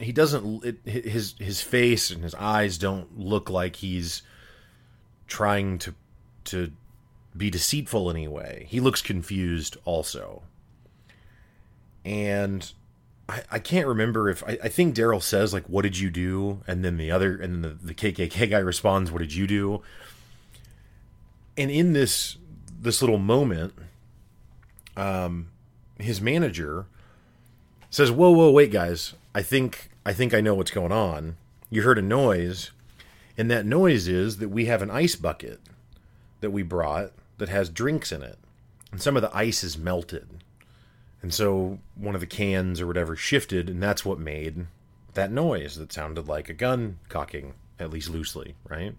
he 0.00 0.12
doesn't 0.12 0.64
it, 0.64 0.78
his 0.84 1.34
his 1.38 1.60
face 1.60 2.10
and 2.10 2.22
his 2.22 2.34
eyes 2.34 2.78
don't 2.78 3.18
look 3.18 3.50
like 3.50 3.76
he's 3.76 4.22
trying 5.26 5.78
to 5.78 5.94
to 6.44 6.72
be 7.36 7.50
deceitful 7.50 8.10
anyway. 8.10 8.66
He 8.68 8.80
looks 8.80 9.02
confused 9.02 9.76
also. 9.84 10.42
And 12.04 12.72
I, 13.28 13.42
I 13.52 13.58
can't 13.58 13.86
remember 13.86 14.30
if 14.30 14.42
I, 14.44 14.58
I 14.64 14.68
think 14.68 14.94
Daryl 14.94 15.22
says 15.22 15.52
like 15.52 15.68
what 15.68 15.82
did 15.82 15.98
you 15.98 16.10
do? 16.10 16.62
And 16.66 16.84
then 16.84 16.96
the 16.96 17.10
other 17.10 17.36
and 17.36 17.64
the, 17.64 17.70
the 17.70 17.94
KKK 17.94 18.50
guy 18.50 18.58
responds, 18.58 19.10
What 19.10 19.18
did 19.18 19.34
you 19.34 19.46
do? 19.46 19.82
And 21.56 21.70
in 21.70 21.92
this 21.92 22.36
this 22.80 23.02
little 23.02 23.18
moment, 23.18 23.74
um 24.96 25.48
his 25.98 26.20
manager 26.20 26.86
says, 27.90 28.10
Whoa, 28.10 28.30
whoa, 28.30 28.50
wait, 28.50 28.70
guys. 28.70 29.14
I 29.38 29.42
think 29.42 29.90
I 30.04 30.12
think 30.12 30.34
I 30.34 30.40
know 30.40 30.56
what's 30.56 30.72
going 30.72 30.90
on. 30.90 31.36
You 31.70 31.82
heard 31.82 31.96
a 31.96 32.02
noise, 32.02 32.72
and 33.36 33.48
that 33.48 33.64
noise 33.64 34.08
is 34.08 34.38
that 34.38 34.48
we 34.48 34.64
have 34.64 34.82
an 34.82 34.90
ice 34.90 35.14
bucket 35.14 35.60
that 36.40 36.50
we 36.50 36.64
brought 36.64 37.12
that 37.36 37.48
has 37.48 37.68
drinks 37.68 38.10
in 38.10 38.24
it. 38.24 38.36
And 38.90 39.00
some 39.00 39.14
of 39.14 39.22
the 39.22 39.30
ice 39.32 39.62
is 39.62 39.78
melted. 39.78 40.26
And 41.22 41.32
so 41.32 41.78
one 41.94 42.16
of 42.16 42.20
the 42.20 42.26
cans 42.26 42.80
or 42.80 42.88
whatever 42.88 43.14
shifted, 43.14 43.70
and 43.70 43.80
that's 43.80 44.04
what 44.04 44.18
made 44.18 44.66
that 45.14 45.30
noise 45.30 45.76
that 45.76 45.92
sounded 45.92 46.26
like 46.26 46.48
a 46.48 46.52
gun 46.52 46.98
cocking, 47.08 47.54
at 47.78 47.90
least 47.90 48.10
loosely, 48.10 48.56
right? 48.68 48.96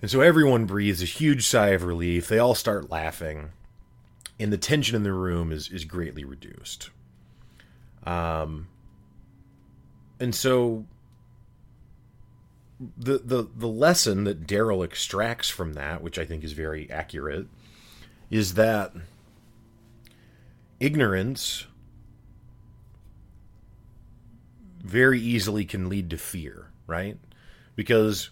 And 0.00 0.10
so 0.10 0.22
everyone 0.22 0.64
breathes 0.64 1.02
a 1.02 1.04
huge 1.04 1.46
sigh 1.46 1.72
of 1.72 1.84
relief. 1.84 2.28
They 2.28 2.38
all 2.38 2.54
start 2.54 2.90
laughing, 2.90 3.50
and 4.40 4.50
the 4.50 4.56
tension 4.56 4.96
in 4.96 5.02
the 5.02 5.12
room 5.12 5.52
is, 5.52 5.68
is 5.68 5.84
greatly 5.84 6.24
reduced. 6.24 6.88
Um, 8.06 8.68
and 10.20 10.34
so 10.34 10.84
the 12.96 13.18
the 13.18 13.48
the 13.54 13.68
lesson 13.68 14.24
that 14.24 14.46
Daryl 14.46 14.84
extracts 14.84 15.48
from 15.48 15.74
that, 15.74 16.02
which 16.02 16.18
I 16.18 16.24
think 16.24 16.44
is 16.44 16.52
very 16.52 16.90
accurate, 16.90 17.46
is 18.30 18.54
that 18.54 18.92
ignorance 20.78 21.66
very 24.82 25.20
easily 25.20 25.64
can 25.64 25.88
lead 25.88 26.10
to 26.10 26.18
fear, 26.18 26.70
right? 26.86 27.18
Because 27.74 28.30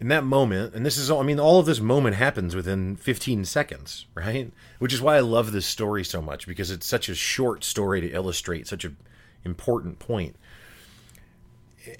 in 0.00 0.08
that 0.08 0.24
moment, 0.24 0.74
and 0.74 0.84
this 0.84 0.96
is 0.96 1.10
all, 1.10 1.20
I 1.20 1.24
mean, 1.24 1.38
all 1.38 1.60
of 1.60 1.66
this 1.66 1.80
moment 1.80 2.16
happens 2.16 2.56
within 2.56 2.96
15 2.96 3.44
seconds, 3.44 4.06
right? 4.14 4.50
Which 4.78 4.94
is 4.94 5.02
why 5.02 5.16
I 5.16 5.20
love 5.20 5.52
this 5.52 5.66
story 5.66 6.02
so 6.02 6.22
much 6.22 6.46
because 6.46 6.70
it's 6.70 6.86
such 6.86 7.10
a 7.10 7.14
short 7.14 7.62
story 7.64 8.00
to 8.00 8.10
illustrate 8.10 8.66
such 8.66 8.86
an 8.86 8.96
important 9.44 9.98
point. 9.98 10.36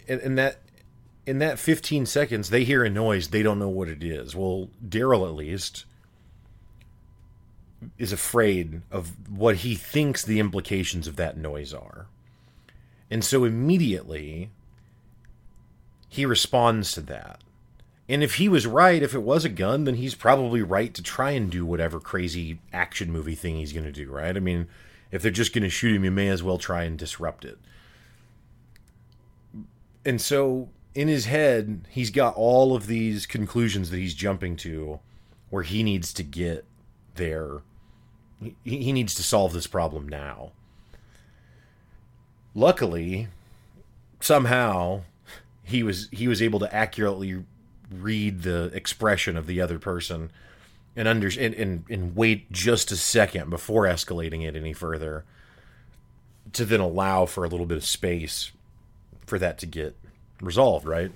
And, 0.09 0.21
and 0.21 0.39
that 0.39 0.61
in 1.27 1.39
that 1.39 1.59
15 1.59 2.07
seconds, 2.07 2.51
they 2.51 2.65
hear 2.65 2.85
a 2.85 2.91
noise. 2.91 3.29
They 3.29 3.43
don't 3.43 3.59
know 3.59 3.69
what 3.69 3.89
it 3.89 4.03
is. 4.03 4.35
Well, 4.35 4.69
Daryl, 4.87 5.27
at 5.27 5.35
least, 5.35 5.85
is 7.99 8.13
afraid 8.13 8.83
of 8.91 9.13
what 9.29 9.57
he 9.57 9.75
thinks 9.75 10.23
the 10.23 10.41
implications 10.41 11.07
of 11.07 11.17
that 11.17 11.37
noise 11.37 11.73
are. 11.73 12.07
And 13.11 13.25
so 13.25 13.45
immediately, 13.45 14.51
he 16.09 16.27
responds 16.27 16.93
to 16.93 17.01
that. 17.03 17.41
And 18.09 18.25
if 18.25 18.35
he 18.35 18.49
was 18.49 18.67
right, 18.67 19.03
if 19.03 19.15
it 19.15 19.23
was 19.23 19.45
a 19.45 19.49
gun, 19.49 19.85
then 19.85 19.95
he's 19.95 20.17
probably 20.17 20.63
right 20.63 20.93
to 20.95 21.03
try 21.03 21.31
and 21.31 21.49
do 21.49 21.65
whatever 21.65 22.01
crazy 22.01 22.59
action 22.73 23.13
movie 23.13 23.37
thing 23.37 23.57
he's 23.57 23.73
going 23.73 23.85
to 23.85 23.93
do, 23.93 24.11
right? 24.11 24.37
I 24.37 24.41
mean, 24.41 24.67
if 25.13 25.23
they're 25.23 25.31
just 25.31 25.55
going 25.55 25.63
to 25.63 25.71
shoot 25.71 25.95
him, 25.95 26.05
you 26.05 26.11
may 26.11 26.29
as 26.29 26.43
well 26.43 26.59
try 26.59 26.83
and 26.83 26.99
disrupt 26.99 27.45
it. 27.45 27.59
And 30.05 30.21
so 30.21 30.69
in 30.95 31.09
his 31.09 31.27
head, 31.27 31.87
he's 31.91 32.11
got 32.11 32.35
all 32.35 32.75
of 32.75 32.87
these 32.87 33.27
conclusions 33.27 33.91
that 33.91 33.99
he's 33.99 34.15
jumping 34.15 34.57
to 34.57 35.01
where 35.51 35.63
he 35.63 35.83
needs 35.83 36.13
to 36.15 36.23
get 36.23 36.65
there. 37.15 37.59
He, 38.41 38.55
he 38.65 38.93
needs 38.93 39.15
to 39.17 39.23
solve 39.23 39.53
this 39.53 39.67
problem 39.67 40.09
now. 40.09 40.53
Luckily, 42.55 43.29
somehow 44.19 45.03
he 45.63 45.83
was 45.83 46.09
he 46.11 46.27
was 46.27 46.43
able 46.43 46.59
to 46.59 46.75
accurately 46.75 47.45
read 47.91 48.43
the 48.43 48.65
expression 48.75 49.37
of 49.37 49.47
the 49.47 49.61
other 49.61 49.79
person 49.79 50.31
and 50.97 51.07
under 51.07 51.29
and, 51.39 51.55
and, 51.55 51.85
and 51.89 52.17
wait 52.17 52.51
just 52.51 52.91
a 52.91 52.97
second 52.97 53.51
before 53.51 53.85
escalating 53.85 54.47
it 54.47 54.57
any 54.57 54.73
further 54.73 55.25
to 56.53 56.65
then 56.65 56.81
allow 56.81 57.27
for 57.27 57.45
a 57.45 57.49
little 57.49 57.67
bit 57.67 57.77
of 57.77 57.85
space 57.85 58.51
for 59.31 59.39
that 59.39 59.57
to 59.59 59.67
get 59.67 59.97
resolved, 60.43 60.85
right? 60.85 61.11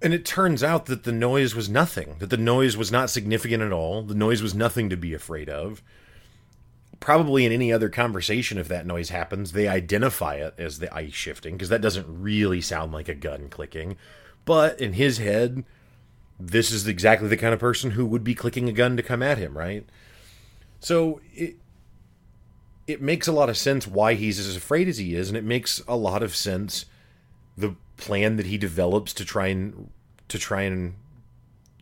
And 0.00 0.14
it 0.14 0.24
turns 0.24 0.62
out 0.62 0.86
that 0.86 1.04
the 1.04 1.12
noise 1.12 1.54
was 1.54 1.68
nothing, 1.68 2.16
that 2.20 2.30
the 2.30 2.36
noise 2.36 2.76
was 2.76 2.92
not 2.92 3.10
significant 3.10 3.62
at 3.62 3.72
all. 3.72 4.02
The 4.02 4.14
noise 4.14 4.40
was 4.40 4.54
nothing 4.54 4.88
to 4.90 4.96
be 4.96 5.12
afraid 5.12 5.48
of. 5.48 5.82
Probably 7.00 7.44
in 7.44 7.52
any 7.52 7.72
other 7.72 7.88
conversation, 7.88 8.56
if 8.56 8.68
that 8.68 8.86
noise 8.86 9.08
happens, 9.08 9.52
they 9.52 9.68
identify 9.68 10.36
it 10.36 10.54
as 10.58 10.78
the 10.78 10.94
ice 10.94 11.12
shifting, 11.12 11.54
because 11.54 11.70
that 11.70 11.82
doesn't 11.82 12.06
really 12.08 12.60
sound 12.60 12.92
like 12.92 13.08
a 13.08 13.14
gun 13.14 13.48
clicking. 13.48 13.96
But 14.44 14.80
in 14.80 14.92
his 14.92 15.18
head, 15.18 15.64
this 16.38 16.70
is 16.70 16.86
exactly 16.86 17.28
the 17.28 17.36
kind 17.36 17.52
of 17.52 17.60
person 17.60 17.92
who 17.92 18.06
would 18.06 18.22
be 18.22 18.34
clicking 18.34 18.68
a 18.68 18.72
gun 18.72 18.96
to 18.96 19.02
come 19.02 19.22
at 19.22 19.38
him, 19.38 19.58
right? 19.58 19.86
So 20.78 21.20
it, 21.34 21.56
it 22.86 23.02
makes 23.02 23.26
a 23.26 23.32
lot 23.32 23.48
of 23.48 23.56
sense 23.56 23.86
why 23.86 24.14
he's 24.14 24.38
as 24.38 24.56
afraid 24.56 24.88
as 24.88 24.98
he 24.98 25.14
is, 25.14 25.28
and 25.28 25.36
it 25.36 25.44
makes 25.44 25.82
a 25.88 25.96
lot 25.96 26.22
of 26.22 26.36
sense 26.36 26.86
the 27.56 27.74
plan 27.96 28.36
that 28.36 28.46
he 28.46 28.58
develops 28.58 29.12
to 29.14 29.24
try 29.24 29.48
and 29.48 29.90
to 30.28 30.38
try 30.38 30.62
and 30.62 30.94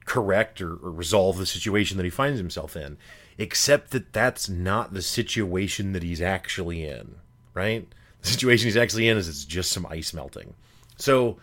correct 0.05 0.61
or, 0.61 0.75
or 0.75 0.91
resolve 0.91 1.39
the 1.39 1.47
situation 1.47 1.97
that 1.97 2.05
he 2.05 2.11
finds 2.11 2.39
himself 2.39 2.77
in. 2.77 2.97
Except 3.37 3.91
that 3.91 4.13
that's 4.13 4.49
not 4.49 4.95
the 4.95 5.03
situation 5.03 5.93
that 5.93 6.05
he's 6.05 6.23
actually 6.23 6.85
in, 6.85 7.17
right? 7.53 7.89
The 8.23 8.29
situation 8.29 8.67
he's 8.67 8.77
actually 8.77 9.09
in 9.09 9.17
is 9.17 9.29
it's 9.29 9.45
just 9.45 9.73
some 9.73 9.87
ice 9.87 10.15
melting. 10.15 10.55
So, 10.97 11.39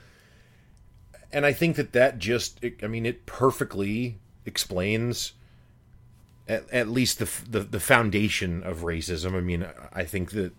and 1.34 1.46
I 1.46 1.52
think 1.52 1.76
that 1.76 1.92
that 1.92 2.18
just, 2.18 2.64
I 2.82 2.88
mean, 2.88 3.06
it 3.06 3.26
perfectly 3.26 4.20
explains 4.46 5.34
at, 6.52 6.70
at 6.72 6.90
least 6.90 7.20
the, 7.20 7.32
the, 7.50 7.60
the 7.62 7.80
foundation 7.80 8.62
of 8.64 8.80
racism. 8.80 9.36
I 9.36 9.40
mean, 9.40 9.66
I 9.94 10.04
think 10.04 10.32
that 10.32 10.52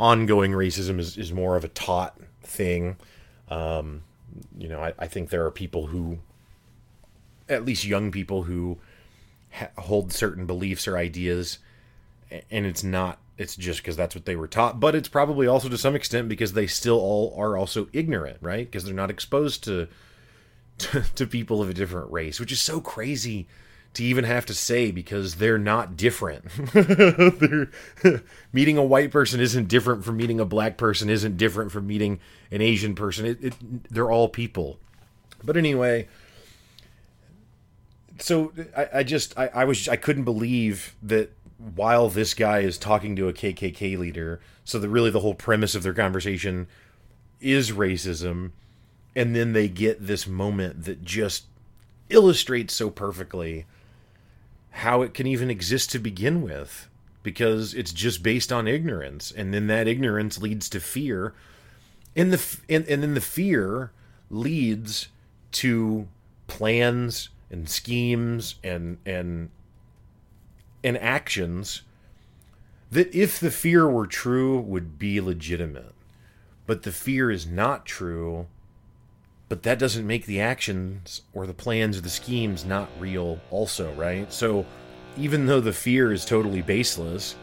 ongoing 0.00 0.52
racism 0.52 0.98
is, 0.98 1.18
is 1.18 1.32
more 1.32 1.54
of 1.56 1.64
a 1.64 1.68
taught 1.68 2.18
thing. 2.42 2.96
Um, 3.50 4.04
you 4.56 4.68
know, 4.68 4.80
I, 4.80 4.94
I 4.98 5.06
think 5.06 5.28
there 5.28 5.44
are 5.44 5.50
people 5.50 5.88
who, 5.88 6.18
at 7.46 7.66
least 7.66 7.84
young 7.84 8.10
people 8.10 8.44
who 8.44 8.78
ha- 9.52 9.68
hold 9.76 10.14
certain 10.14 10.46
beliefs 10.46 10.88
or 10.88 10.96
ideas, 10.96 11.58
and 12.50 12.64
it's 12.64 12.82
not. 12.82 13.18
It's 13.36 13.56
just 13.56 13.82
because 13.82 13.96
that's 13.96 14.14
what 14.14 14.26
they 14.26 14.36
were 14.36 14.46
taught, 14.46 14.78
but 14.78 14.94
it's 14.94 15.08
probably 15.08 15.48
also 15.48 15.68
to 15.68 15.76
some 15.76 15.96
extent 15.96 16.28
because 16.28 16.52
they 16.52 16.68
still 16.68 17.00
all 17.00 17.34
are 17.36 17.56
also 17.56 17.88
ignorant, 17.92 18.38
right? 18.40 18.64
Because 18.64 18.84
they're 18.84 18.94
not 18.94 19.10
exposed 19.10 19.62
to, 19.64 19.88
to 20.78 21.02
to 21.16 21.26
people 21.26 21.60
of 21.60 21.68
a 21.68 21.74
different 21.74 22.10
race, 22.10 22.40
which 22.40 22.52
is 22.52 22.62
so 22.62 22.80
crazy 22.80 23.46
to 23.94 24.04
even 24.04 24.24
have 24.24 24.44
to 24.46 24.54
say 24.54 24.90
because 24.90 25.36
they're 25.36 25.58
not 25.58 25.96
different. 25.96 26.44
they're, 26.72 27.70
meeting 28.52 28.76
a 28.76 28.84
white 28.84 29.10
person 29.10 29.40
isn't 29.40 29.68
different 29.68 30.04
from 30.04 30.16
meeting 30.16 30.40
a 30.40 30.44
black 30.44 30.76
person, 30.76 31.08
isn't 31.08 31.36
different 31.36 31.72
from 31.72 31.86
meeting 31.86 32.20
an 32.50 32.60
Asian 32.60 32.94
person. 32.94 33.24
It, 33.24 33.42
it, 33.42 33.54
they're 33.92 34.10
all 34.10 34.28
people. 34.28 34.78
But 35.42 35.56
anyway, 35.56 36.08
so 38.18 38.52
I, 38.76 38.88
I 38.94 39.02
just 39.02 39.38
I, 39.38 39.48
I 39.48 39.64
was 39.64 39.88
I 39.88 39.96
couldn't 39.96 40.24
believe 40.24 40.94
that 41.02 41.30
while 41.74 42.08
this 42.08 42.34
guy 42.34 42.60
is 42.60 42.78
talking 42.78 43.14
to 43.16 43.28
a 43.28 43.32
KKK 43.32 43.96
leader, 43.96 44.40
so 44.64 44.78
that 44.78 44.88
really 44.88 45.10
the 45.10 45.20
whole 45.20 45.34
premise 45.34 45.74
of 45.74 45.82
their 45.82 45.94
conversation 45.94 46.66
is 47.40 47.70
racism, 47.70 48.52
and 49.14 49.36
then 49.36 49.52
they 49.52 49.68
get 49.68 50.06
this 50.06 50.26
moment 50.26 50.84
that 50.84 51.04
just 51.04 51.44
illustrates 52.08 52.74
so 52.74 52.90
perfectly 52.90 53.66
how 54.78 55.02
it 55.02 55.14
can 55.14 55.26
even 55.26 55.50
exist 55.50 55.90
to 55.90 55.98
begin 55.98 56.42
with 56.42 56.88
because 57.22 57.74
it's 57.74 57.92
just 57.92 58.22
based 58.22 58.52
on 58.52 58.68
ignorance 58.68 59.30
and 59.30 59.54
then 59.54 59.66
that 59.66 59.88
ignorance 59.88 60.38
leads 60.38 60.68
to 60.68 60.80
fear 60.80 61.32
and 62.16 62.32
the 62.32 62.58
and, 62.68 62.86
and 62.86 63.02
then 63.02 63.14
the 63.14 63.20
fear 63.20 63.90
leads 64.30 65.08
to 65.52 66.08
plans 66.46 67.28
and 67.50 67.68
schemes 67.68 68.56
and 68.62 68.98
and 69.06 69.50
and 70.82 70.98
actions 70.98 71.82
that 72.90 73.12
if 73.14 73.40
the 73.40 73.50
fear 73.50 73.88
were 73.88 74.06
true 74.06 74.60
would 74.60 74.98
be 74.98 75.20
legitimate. 75.20 75.94
But 76.66 76.82
the 76.82 76.92
fear 76.92 77.30
is 77.30 77.46
not 77.46 77.86
true 77.86 78.46
but 79.54 79.62
that 79.62 79.78
doesn't 79.78 80.04
make 80.04 80.26
the 80.26 80.40
actions 80.40 81.22
or 81.32 81.46
the 81.46 81.54
plans 81.54 81.96
or 81.96 82.00
the 82.00 82.10
schemes 82.10 82.64
not 82.64 82.88
real 82.98 83.38
also 83.52 83.92
right? 83.92 84.32
So 84.32 84.66
even 85.16 85.46
though 85.46 85.60
the 85.60 85.72
fear 85.72 86.12
is 86.12 86.24
totally 86.24 86.60
baseless 86.60 87.36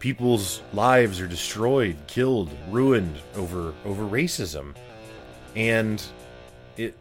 people's 0.00 0.62
lives 0.72 1.20
are 1.20 1.28
destroyed 1.28 1.96
killed 2.08 2.50
ruined 2.70 3.20
over 3.36 3.72
over 3.84 4.02
racism. 4.02 4.74
And 5.54 6.02
it 6.76 6.98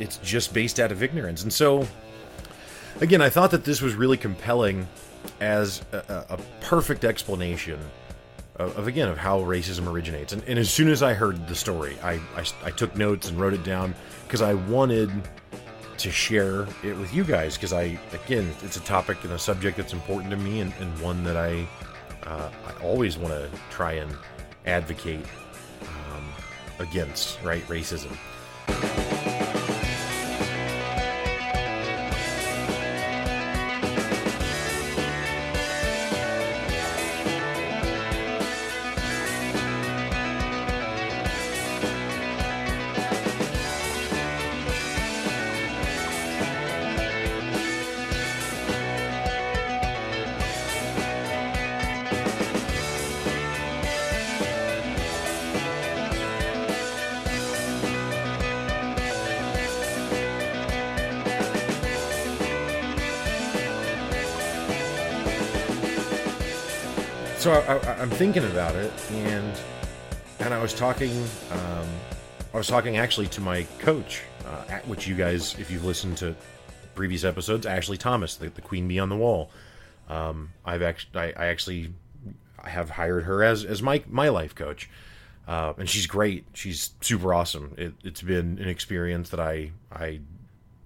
it's 0.00 0.16
just 0.16 0.52
based 0.52 0.80
out 0.80 0.90
of 0.90 1.00
ignorance. 1.00 1.44
And 1.44 1.52
so 1.52 1.86
again 3.00 3.22
i 3.22 3.28
thought 3.28 3.52
that 3.52 3.64
this 3.64 3.80
was 3.80 3.94
really 3.94 4.16
compelling 4.16 4.88
as 5.40 5.80
a, 5.92 6.24
a 6.30 6.40
perfect 6.60 7.04
explanation 7.04 7.78
of, 8.58 8.88
again 8.88 9.08
of 9.08 9.18
how 9.18 9.40
racism 9.40 9.86
originates. 9.86 10.32
And, 10.32 10.42
and, 10.44 10.58
as 10.58 10.70
soon 10.70 10.88
as 10.88 11.02
I 11.02 11.14
heard 11.14 11.46
the 11.48 11.54
story, 11.54 11.96
I, 12.02 12.14
I, 12.36 12.44
I 12.64 12.70
took 12.70 12.96
notes 12.96 13.28
and 13.28 13.38
wrote 13.38 13.54
it 13.54 13.64
down 13.64 13.94
because 14.24 14.42
I 14.42 14.54
wanted 14.54 15.10
to 15.98 16.10
share 16.10 16.66
it 16.82 16.96
with 16.96 17.12
you 17.14 17.24
guys 17.24 17.56
because 17.56 17.72
I 17.72 17.98
again 18.24 18.52
it's 18.62 18.76
a 18.76 18.80
topic 18.80 19.24
and 19.24 19.32
a 19.32 19.38
subject 19.38 19.78
that's 19.78 19.94
important 19.94 20.30
to 20.30 20.36
me 20.36 20.60
and, 20.60 20.72
and 20.78 21.00
one 21.00 21.24
that 21.24 21.36
I 21.36 21.66
uh, 22.24 22.50
I 22.66 22.82
always 22.82 23.16
want 23.16 23.32
to 23.32 23.48
try 23.70 23.92
and 23.92 24.14
advocate 24.66 25.24
um, 25.82 26.24
against 26.78 27.42
right 27.42 27.66
racism. 27.68 28.14
So 67.46 67.52
I, 67.52 68.02
am 68.02 68.10
thinking 68.10 68.42
about 68.42 68.74
it, 68.74 68.92
and 69.12 69.56
and 70.40 70.52
I 70.52 70.60
was 70.60 70.74
talking, 70.74 71.12
um, 71.52 71.86
I 72.52 72.56
was 72.56 72.66
talking 72.66 72.96
actually 72.96 73.28
to 73.28 73.40
my 73.40 73.62
coach, 73.78 74.22
uh, 74.44 74.64
at, 74.68 74.88
which 74.88 75.06
you 75.06 75.14
guys, 75.14 75.56
if 75.56 75.70
you've 75.70 75.84
listened 75.84 76.16
to 76.16 76.34
previous 76.96 77.22
episodes, 77.22 77.64
Ashley 77.64 77.98
Thomas, 77.98 78.34
the, 78.34 78.48
the 78.48 78.62
Queen 78.62 78.88
Bee 78.88 78.98
on 78.98 79.10
the 79.10 79.16
Wall. 79.16 79.52
Um, 80.08 80.54
I've 80.64 80.82
actually, 80.82 81.20
I, 81.20 81.44
I, 81.44 81.46
actually, 81.46 81.92
have 82.64 82.90
hired 82.90 83.22
her 83.22 83.44
as 83.44 83.64
as 83.64 83.80
my 83.80 84.02
my 84.08 84.28
life 84.28 84.56
coach, 84.56 84.90
uh, 85.46 85.74
and 85.78 85.88
she's 85.88 86.08
great. 86.08 86.46
She's 86.52 86.94
super 87.00 87.32
awesome. 87.32 87.74
It, 87.78 87.94
it's 88.02 88.22
been 88.22 88.58
an 88.58 88.68
experience 88.68 89.28
that 89.28 89.38
I 89.38 89.70
I, 89.92 90.18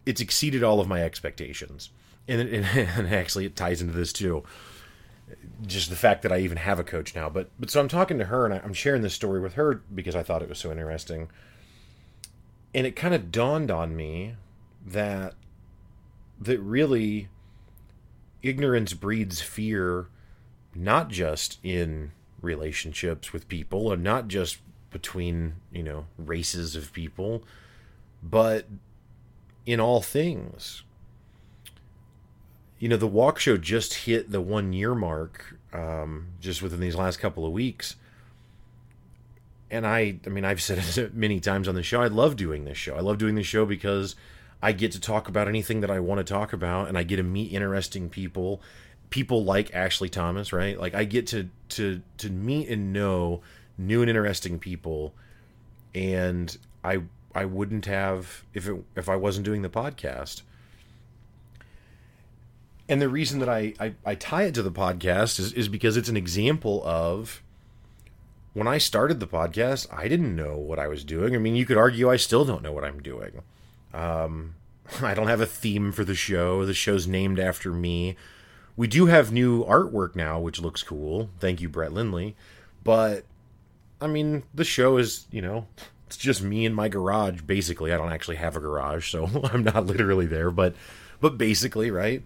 it's 0.05 0.20
exceeded 0.20 0.62
all 0.62 0.79
of 0.79 0.88
my 0.88 1.03
expectations, 1.05 1.88
and, 2.29 2.42
and, 2.42 2.66
and 2.77 3.14
actually 3.14 3.46
it 3.46 3.57
ties 3.57 3.81
into 3.81 3.94
this 3.94 4.12
too 4.12 4.44
just 5.66 5.90
the 5.90 5.96
fact 5.96 6.23
that 6.23 6.33
I 6.33 6.38
even 6.38 6.59
have 6.59 6.79
a 6.79 6.85
coach 6.85 7.14
now. 7.14 7.29
But 7.29 7.51
but 7.59 7.70
so 7.70 7.81
I'm 7.81 7.88
talking 7.88 8.18
to 8.18 8.27
her 8.27 8.44
and 8.46 8.55
I'm 8.55 8.75
sharing 8.75 9.03
this 9.03 9.14
story 9.14 9.40
with 9.40 9.55
her 9.55 9.83
because 9.94 10.16
I 10.16 10.23
thought 10.23 10.42
it 10.42 10.49
was 10.49 10.59
so 10.59 10.70
interesting. 10.70 11.29
And 12.75 12.87
it 12.87 12.96
kind 12.96 13.14
of 13.14 13.33
dawned 13.33 13.70
on 13.70 13.96
me 13.96 14.35
that 14.87 15.35
that 16.40 16.59
really 16.61 17.29
ignorance 18.42 18.94
breeds 18.94 19.40
fear 19.40 20.09
not 20.75 21.09
just 21.09 21.59
in 21.62 22.12
relationships 22.40 23.33
with 23.33 23.49
people 23.49 23.92
and 23.92 24.03
not 24.03 24.29
just 24.29 24.59
between, 24.90 25.55
you 25.70 25.83
know, 25.83 26.07
races 26.16 26.75
of 26.75 26.92
people, 26.92 27.42
but 28.23 28.66
in 29.66 29.81
all 29.81 30.01
things 30.01 30.83
you 32.81 32.88
know, 32.88 32.97
the 32.97 33.07
walk 33.07 33.38
show 33.38 33.59
just 33.59 33.95
hit 33.95 34.33
the 34.33 34.40
one 34.40 34.73
year 34.73 34.95
mark 34.95 35.57
um, 35.73 36.29
just 36.40 36.62
within 36.62 36.81
these 36.81 36.97
last 36.97 37.19
couple 37.19 37.47
of 37.47 37.53
weeks. 37.53 37.95
And 39.71 39.87
I, 39.87 40.19
I 40.27 40.31
mean, 40.31 40.47
I've 40.47 40.62
said 40.62 40.79
it 40.79 41.14
many 41.14 41.38
times 41.38 41.69
on 41.69 41.75
the 41.75 41.83
show. 41.83 42.03
I 42.03 42.09
love 42.09 42.37
doing 42.37 42.64
this 42.64 42.79
show. 42.79 42.97
I 42.97 43.01
love 43.01 43.19
doing 43.19 43.35
this 43.35 43.47
show 43.47 43.66
because 43.66 44.16
I 44.62 44.73
get 44.73 44.93
to 44.93 45.01
talk 45.01 45.29
about 45.29 45.47
anything 45.47 45.83
that 45.83 45.90
I 45.90 46.01
want 46.01 46.27
to 46.27 46.33
talk 46.33 46.55
about, 46.55 46.88
and 46.88 46.97
I 46.97 47.03
get 47.03 47.16
to 47.16 47.23
meet 47.23 47.53
interesting 47.53 48.09
people, 48.09 48.62
people 49.11 49.45
like 49.45 49.75
Ashley 49.75 50.09
Thomas, 50.09 50.51
right? 50.51 50.81
Like 50.81 50.95
I 50.95 51.05
get 51.05 51.27
to 51.29 51.49
to 51.71 52.01
to 52.19 52.31
meet 52.31 52.69
and 52.69 52.93
know 52.93 53.43
new 53.77 54.01
and 54.01 54.09
interesting 54.09 54.59
people, 54.59 55.14
and 55.95 56.57
I 56.83 57.03
I 57.35 57.45
wouldn't 57.45 57.87
have 57.87 58.45
if 58.55 58.69
it 58.69 58.83
if 58.97 59.09
I 59.09 59.16
wasn't 59.16 59.45
doing 59.45 59.62
the 59.62 59.71
podcast 59.71 60.43
and 62.90 63.00
the 63.00 63.09
reason 63.09 63.38
that 63.38 63.48
I, 63.48 63.72
I, 63.79 63.94
I 64.05 64.14
tie 64.16 64.42
it 64.42 64.55
to 64.55 64.64
the 64.64 64.72
podcast 64.72 65.38
is, 65.38 65.53
is 65.53 65.68
because 65.68 65.96
it's 65.96 66.09
an 66.09 66.16
example 66.16 66.83
of 66.85 67.40
when 68.53 68.66
I 68.66 68.79
started 68.79 69.20
the 69.20 69.29
podcast, 69.29 69.87
I 69.96 70.09
didn't 70.09 70.35
know 70.35 70.57
what 70.57 70.81
I 70.81 70.88
was 70.88 71.05
doing. 71.05 71.37
I 71.37 71.38
mean, 71.38 71.55
you 71.55 71.64
could 71.64 71.76
argue 71.76 72.11
I 72.11 72.16
still 72.16 72.44
don't 72.44 72.64
know 72.64 72.72
what 72.72 72.83
I'm 72.83 73.00
doing. 73.00 73.42
Um, 73.94 74.57
I 75.03 75.14
don't 75.14 75.29
have 75.29 75.40
a 75.40 75.46
theme 75.46 75.92
for 75.92 76.03
the 76.03 76.16
show. 76.16 76.66
The 76.66 76.74
show's 76.74 77.07
named 77.07 77.38
after 77.38 77.72
me. 77.72 78.16
We 78.76 78.88
do 78.88 79.07
have 79.07 79.31
new 79.31 79.64
artwork 79.66 80.16
now, 80.16 80.40
which 80.40 80.61
looks 80.61 80.83
cool. 80.83 81.31
Thank 81.38 81.61
you, 81.61 81.68
Brett 81.68 81.92
Lindley. 81.92 82.35
But, 82.83 83.24
I 84.00 84.09
mean, 84.09 84.42
the 84.53 84.64
show 84.64 84.96
is, 84.96 85.26
you 85.31 85.42
know, 85.42 85.68
it's 86.09 86.16
just 86.16 86.42
me 86.42 86.66
in 86.66 86.74
my 86.74 86.88
garage, 86.88 87.42
basically. 87.42 87.92
I 87.92 87.96
don't 87.96 88.12
actually 88.12 88.37
have 88.37 88.57
a 88.57 88.61
garage, 88.61 89.12
so 89.12 89.31
I'm 89.44 89.62
not 89.62 89.87
literally 89.87 90.26
there, 90.26 90.50
but, 90.50 90.74
but 91.20 91.38
basically, 91.38 91.92
right? 91.92 92.24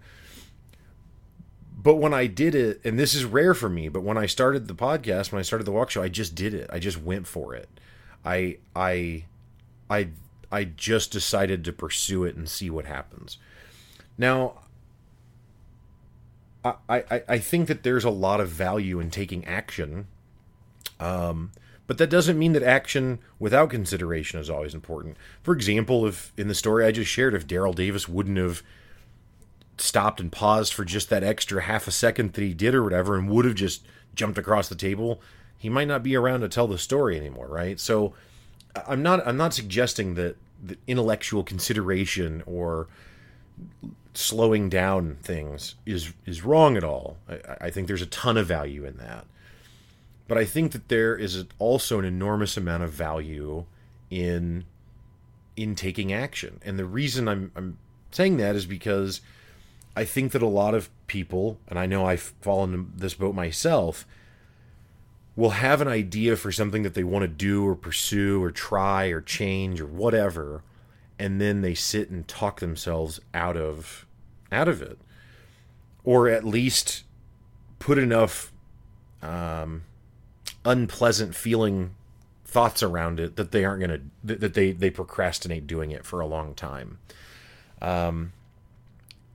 But 1.85 1.97
when 1.97 2.15
I 2.15 2.25
did 2.25 2.55
it, 2.55 2.81
and 2.83 2.97
this 2.97 3.13
is 3.13 3.25
rare 3.25 3.53
for 3.53 3.69
me, 3.69 3.89
but 3.89 4.01
when 4.01 4.17
I 4.17 4.25
started 4.25 4.67
the 4.67 4.73
podcast, 4.73 5.31
when 5.31 5.39
I 5.39 5.43
started 5.43 5.65
the 5.65 5.71
walk 5.71 5.91
show, 5.91 6.01
I 6.01 6.07
just 6.07 6.33
did 6.33 6.51
it. 6.55 6.67
I 6.73 6.79
just 6.79 6.99
went 6.99 7.27
for 7.27 7.53
it. 7.53 7.69
I 8.25 8.57
I 8.75 9.25
I 9.87 10.07
I 10.51 10.63
just 10.63 11.11
decided 11.11 11.63
to 11.63 11.71
pursue 11.71 12.23
it 12.23 12.35
and 12.35 12.49
see 12.49 12.71
what 12.71 12.85
happens. 12.85 13.37
Now, 14.17 14.63
I 16.63 16.73
I, 16.89 17.23
I 17.29 17.37
think 17.37 17.67
that 17.67 17.83
there's 17.83 18.03
a 18.03 18.09
lot 18.09 18.39
of 18.39 18.49
value 18.49 18.99
in 18.99 19.11
taking 19.11 19.45
action. 19.45 20.07
Um, 20.99 21.51
but 21.85 21.99
that 21.99 22.09
doesn't 22.09 22.39
mean 22.39 22.53
that 22.53 22.63
action 22.63 23.19
without 23.37 23.69
consideration 23.69 24.39
is 24.39 24.49
always 24.49 24.73
important. 24.73 25.17
For 25.43 25.53
example, 25.53 26.07
if 26.07 26.33
in 26.35 26.47
the 26.47 26.55
story 26.55 26.83
I 26.83 26.91
just 26.91 27.11
shared, 27.11 27.35
if 27.35 27.45
Daryl 27.45 27.75
Davis 27.75 28.09
wouldn't 28.09 28.39
have 28.39 28.63
stopped 29.77 30.19
and 30.19 30.31
paused 30.31 30.73
for 30.73 30.85
just 30.85 31.09
that 31.09 31.23
extra 31.23 31.61
half 31.61 31.87
a 31.87 31.91
second 31.91 32.33
that 32.33 32.41
he 32.41 32.53
did 32.53 32.75
or 32.75 32.83
whatever 32.83 33.17
and 33.17 33.29
would 33.29 33.45
have 33.45 33.55
just 33.55 33.83
jumped 34.13 34.37
across 34.37 34.69
the 34.69 34.75
table, 34.75 35.21
he 35.57 35.69
might 35.69 35.87
not 35.87 36.03
be 36.03 36.15
around 36.15 36.41
to 36.41 36.49
tell 36.49 36.67
the 36.67 36.77
story 36.77 37.17
anymore, 37.17 37.47
right? 37.47 37.79
So 37.79 38.13
I'm 38.87 39.03
not 39.03 39.25
I'm 39.27 39.37
not 39.37 39.53
suggesting 39.53 40.15
that 40.15 40.37
the 40.63 40.77
intellectual 40.87 41.43
consideration 41.43 42.43
or 42.45 42.87
slowing 44.13 44.69
down 44.69 45.17
things 45.21 45.75
is 45.85 46.13
is 46.25 46.43
wrong 46.43 46.77
at 46.77 46.83
all. 46.83 47.17
I, 47.27 47.39
I 47.61 47.69
think 47.69 47.87
there's 47.87 48.01
a 48.01 48.07
ton 48.07 48.37
of 48.37 48.47
value 48.47 48.85
in 48.85 48.97
that. 48.97 49.25
But 50.27 50.37
I 50.37 50.45
think 50.45 50.71
that 50.71 50.87
there 50.87 51.15
is 51.15 51.45
also 51.59 51.99
an 51.99 52.05
enormous 52.05 52.57
amount 52.57 52.83
of 52.83 52.91
value 52.91 53.65
in 54.09 54.65
in 55.55 55.75
taking 55.75 56.11
action. 56.11 56.59
And 56.63 56.79
the 56.79 56.85
reason 56.85 57.27
I'm 57.27 57.51
I'm 57.55 57.77
saying 58.11 58.37
that 58.37 58.55
is 58.55 58.65
because 58.65 59.21
I 59.95 60.03
think 60.03 60.31
that 60.33 60.41
a 60.41 60.47
lot 60.47 60.73
of 60.73 60.89
people, 61.07 61.57
and 61.67 61.79
I 61.79 61.85
know 61.85 62.05
I've 62.05 62.33
fallen 62.41 62.73
in 62.73 62.91
this 62.95 63.13
boat 63.13 63.33
myself, 63.33 64.05
will 65.35 65.51
have 65.51 65.81
an 65.81 65.87
idea 65.87 66.35
for 66.35 66.51
something 66.51 66.83
that 66.83 66.93
they 66.93 67.03
want 67.03 67.23
to 67.23 67.27
do 67.27 67.65
or 67.65 67.75
pursue 67.75 68.41
or 68.41 68.51
try 68.51 69.07
or 69.07 69.21
change 69.21 69.81
or 69.81 69.85
whatever, 69.85 70.63
and 71.19 71.39
then 71.39 71.61
they 71.61 71.73
sit 71.73 72.09
and 72.09 72.27
talk 72.27 72.59
themselves 72.59 73.19
out 73.33 73.57
of 73.57 74.05
out 74.51 74.67
of 74.67 74.81
it, 74.81 74.99
or 76.03 76.29
at 76.29 76.43
least 76.43 77.03
put 77.79 77.97
enough 77.97 78.51
um, 79.21 79.83
unpleasant 80.63 81.35
feeling 81.35 81.91
thoughts 82.45 82.81
around 82.81 83.19
it 83.19 83.35
that 83.35 83.51
they 83.51 83.65
aren't 83.65 83.83
to 83.83 84.01
that 84.23 84.53
they 84.53 84.71
they 84.71 84.89
procrastinate 84.89 85.67
doing 85.67 85.91
it 85.91 86.05
for 86.05 86.19
a 86.19 86.25
long 86.25 86.53
time. 86.53 86.99
Um, 87.81 88.31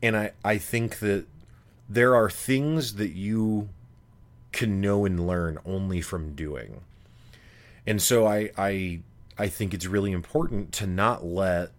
and 0.02 0.16
I 0.16 0.32
I 0.44 0.58
think 0.58 0.98
that 1.00 1.26
there 1.88 2.14
are 2.14 2.30
things 2.30 2.94
that 2.94 3.10
you 3.10 3.68
can 4.52 4.80
know 4.80 5.04
and 5.04 5.26
learn 5.26 5.58
only 5.64 6.00
from 6.00 6.34
doing. 6.34 6.80
And 7.86 8.00
so 8.00 8.26
I 8.26 8.50
I 8.56 9.00
I 9.38 9.48
think 9.48 9.72
it's 9.74 9.86
really 9.86 10.12
important 10.12 10.72
to 10.72 10.86
not 10.86 11.24
let 11.24 11.70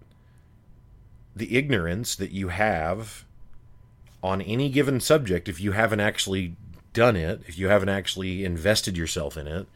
the 1.35 1.57
ignorance 1.57 2.15
that 2.15 2.31
you 2.31 2.49
have 2.49 3.25
on 4.23 4.41
any 4.41 4.69
given 4.69 4.99
subject 4.99 5.47
if 5.47 5.59
you 5.59 5.71
haven't 5.71 5.99
actually 5.99 6.55
done 6.93 7.15
it, 7.15 7.41
if 7.47 7.57
you 7.57 7.69
haven't 7.69 7.89
actually 7.89 8.43
invested 8.43 8.97
yourself 8.97 9.37
in 9.37 9.47
it, 9.47 9.67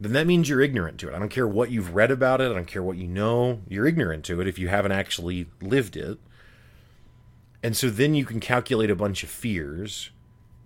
then 0.00 0.12
that 0.12 0.26
means 0.26 0.48
you're 0.48 0.60
ignorant 0.60 0.98
to 0.98 1.08
it. 1.08 1.14
I 1.14 1.18
don't 1.18 1.28
care 1.28 1.48
what 1.48 1.70
you've 1.70 1.94
read 1.94 2.10
about 2.10 2.40
it, 2.40 2.50
I 2.50 2.54
don't 2.54 2.66
care 2.66 2.82
what 2.82 2.96
you 2.96 3.08
know, 3.08 3.60
you're 3.68 3.86
ignorant 3.86 4.24
to 4.26 4.40
it 4.40 4.46
if 4.46 4.58
you 4.58 4.68
haven't 4.68 4.92
actually 4.92 5.46
lived 5.60 5.96
it. 5.96 6.18
And 7.66 7.76
so 7.76 7.90
then 7.90 8.14
you 8.14 8.24
can 8.24 8.38
calculate 8.38 8.90
a 8.90 8.94
bunch 8.94 9.24
of 9.24 9.28
fears, 9.28 10.10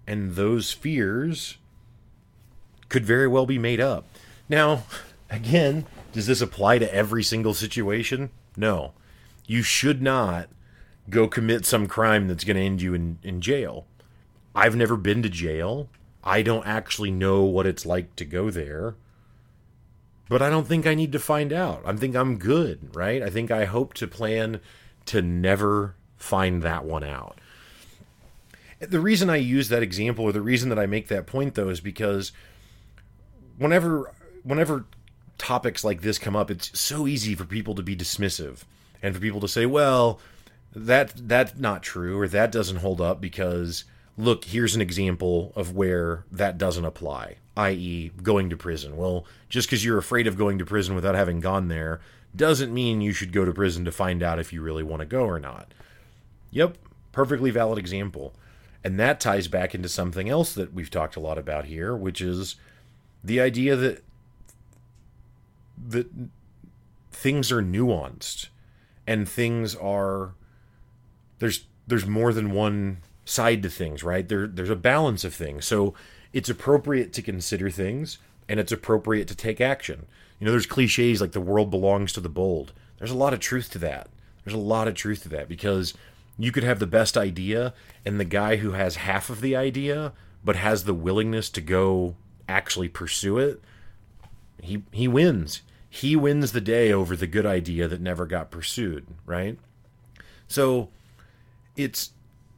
and 0.06 0.34
those 0.34 0.70
fears 0.70 1.56
could 2.90 3.06
very 3.06 3.26
well 3.26 3.46
be 3.46 3.58
made 3.58 3.80
up. 3.80 4.04
Now, 4.50 4.84
again, 5.30 5.86
does 6.12 6.26
this 6.26 6.42
apply 6.42 6.76
to 6.76 6.94
every 6.94 7.22
single 7.22 7.54
situation? 7.54 8.28
No. 8.54 8.92
You 9.46 9.62
should 9.62 10.02
not 10.02 10.50
go 11.08 11.26
commit 11.26 11.64
some 11.64 11.86
crime 11.86 12.28
that's 12.28 12.44
going 12.44 12.58
to 12.58 12.62
end 12.62 12.82
you 12.82 12.92
in, 12.92 13.18
in 13.22 13.40
jail. 13.40 13.86
I've 14.54 14.76
never 14.76 14.98
been 14.98 15.22
to 15.22 15.30
jail. 15.30 15.88
I 16.22 16.42
don't 16.42 16.66
actually 16.66 17.10
know 17.10 17.44
what 17.44 17.66
it's 17.66 17.86
like 17.86 18.14
to 18.16 18.26
go 18.26 18.50
there. 18.50 18.94
But 20.28 20.42
I 20.42 20.50
don't 20.50 20.68
think 20.68 20.86
I 20.86 20.94
need 20.94 21.12
to 21.12 21.18
find 21.18 21.50
out. 21.50 21.80
I 21.86 21.96
think 21.96 22.14
I'm 22.14 22.36
good, 22.36 22.94
right? 22.94 23.22
I 23.22 23.30
think 23.30 23.50
I 23.50 23.64
hope 23.64 23.94
to 23.94 24.06
plan 24.06 24.60
to 25.06 25.22
never 25.22 25.94
find 26.20 26.62
that 26.62 26.85
one 26.85 27.02
out. 27.02 27.38
The 28.78 29.00
reason 29.00 29.28
I 29.28 29.37
use 29.37 29.68
that 29.68 29.83
example 29.83 30.24
or 30.24 30.33
the 30.33 30.40
reason 30.40 30.68
that 30.68 30.78
I 30.78 30.87
make 30.87 31.09
that 31.09 31.26
point 31.26 31.54
though 31.54 31.68
is 31.68 31.80
because 31.80 32.30
whenever 33.59 34.12
whenever 34.42 34.85
topics 35.37 35.83
like 35.83 36.02
this 36.02 36.18
come 36.18 36.37
up, 36.37 36.50
it's 36.50 36.78
so 36.78 37.06
easy 37.06 37.35
for 37.35 37.44
people 37.44 37.74
to 37.74 37.83
be 37.83 37.96
dismissive 37.96 38.61
and 39.02 39.14
for 39.14 39.20
people 39.20 39.40
to 39.40 39.48
say, 39.48 39.66
"Well, 39.66 40.20
that 40.74 41.12
that's 41.16 41.59
not 41.59 41.83
true 41.83 42.18
or 42.18 42.28
that 42.28 42.52
doesn't 42.52 42.76
hold 42.76 43.00
up 43.00 43.20
because 43.20 43.85
look, 44.16 44.44
here's 44.44 44.76
an 44.76 44.83
example 44.83 45.52
of 45.56 45.74
where 45.74 46.24
that 46.30 46.59
doesn't 46.59 46.85
apply, 46.85 47.37
i.e., 47.56 48.11
going 48.22 48.50
to 48.50 48.56
prison. 48.56 48.96
Well, 48.96 49.24
just 49.48 49.68
because 49.68 49.85
you're 49.85 49.98
afraid 49.98 50.26
of 50.26 50.37
going 50.37 50.59
to 50.59 50.66
prison 50.66 50.94
without 50.94 51.14
having 51.14 51.40
gone 51.40 51.68
there 51.68 52.00
doesn't 52.37 52.72
mean 52.72 53.00
you 53.00 53.12
should 53.12 53.33
go 53.33 53.44
to 53.44 53.52
prison 53.52 53.85
to 53.85 53.92
find 53.92 54.22
out 54.22 54.38
if 54.38 54.52
you 54.52 54.62
really 54.62 54.83
want 54.83 55.00
to 55.00 55.06
go 55.06 55.24
or 55.24 55.40
not. 55.40 55.72
Yep, 56.50 56.78
perfectly 57.12 57.50
valid 57.50 57.78
example. 57.78 58.34
And 58.82 58.98
that 58.98 59.20
ties 59.20 59.48
back 59.48 59.74
into 59.74 59.88
something 59.88 60.28
else 60.28 60.54
that 60.54 60.72
we've 60.72 60.90
talked 60.90 61.16
a 61.16 61.20
lot 61.20 61.38
about 61.38 61.66
here, 61.66 61.94
which 61.94 62.20
is 62.20 62.56
the 63.22 63.40
idea 63.40 63.76
that 63.76 64.02
that 65.88 66.10
things 67.10 67.50
are 67.50 67.62
nuanced 67.62 68.48
and 69.06 69.28
things 69.28 69.74
are 69.74 70.34
there's 71.38 71.66
there's 71.86 72.06
more 72.06 72.32
than 72.32 72.52
one 72.52 72.98
side 73.24 73.62
to 73.62 73.70
things, 73.70 74.02
right? 74.02 74.28
There 74.28 74.46
there's 74.46 74.70
a 74.70 74.76
balance 74.76 75.24
of 75.24 75.34
things. 75.34 75.66
So 75.66 75.94
it's 76.32 76.48
appropriate 76.48 77.12
to 77.14 77.22
consider 77.22 77.70
things 77.70 78.18
and 78.48 78.58
it's 78.58 78.72
appropriate 78.72 79.28
to 79.28 79.34
take 79.34 79.60
action. 79.60 80.06
You 80.38 80.46
know, 80.46 80.52
there's 80.52 80.66
cliches 80.66 81.20
like 81.20 81.32
the 81.32 81.40
world 81.40 81.70
belongs 81.70 82.12
to 82.14 82.20
the 82.20 82.28
bold. 82.28 82.72
There's 82.98 83.10
a 83.10 83.16
lot 83.16 83.34
of 83.34 83.40
truth 83.40 83.70
to 83.72 83.78
that. 83.78 84.08
There's 84.44 84.54
a 84.54 84.58
lot 84.58 84.88
of 84.88 84.94
truth 84.94 85.22
to 85.24 85.28
that 85.30 85.48
because 85.48 85.94
you 86.42 86.53
could 86.53 86.64
have 86.64 86.79
the 86.79 86.87
best 86.87 87.16
idea 87.16 87.74
and 88.05 88.18
the 88.18 88.24
guy 88.24 88.57
who 88.57 88.72
has 88.72 88.96
half 88.96 89.31
of 89.31 89.40
the 89.40 89.55
idea 89.55 90.12
but 90.44 90.57
has 90.57 90.85
the 90.85 90.94
willingness 90.94 91.50
to 91.50 91.61
go 91.61 92.16
actually 92.48 92.88
pursue 92.88 93.38
it, 93.38 93.61
he 94.62 94.83
he 94.90 95.07
wins. 95.07 95.62
He 95.88 96.14
wins 96.16 96.53
the 96.53 96.61
day 96.61 96.92
over 96.92 97.16
the 97.16 97.26
good 97.26 97.46
idea 97.46 97.88
that 97.88 98.00
never 98.00 98.26
got 98.26 98.50
pursued, 98.50 99.07
right? 99.26 99.59
So 100.48 100.88
it's 101.76 102.12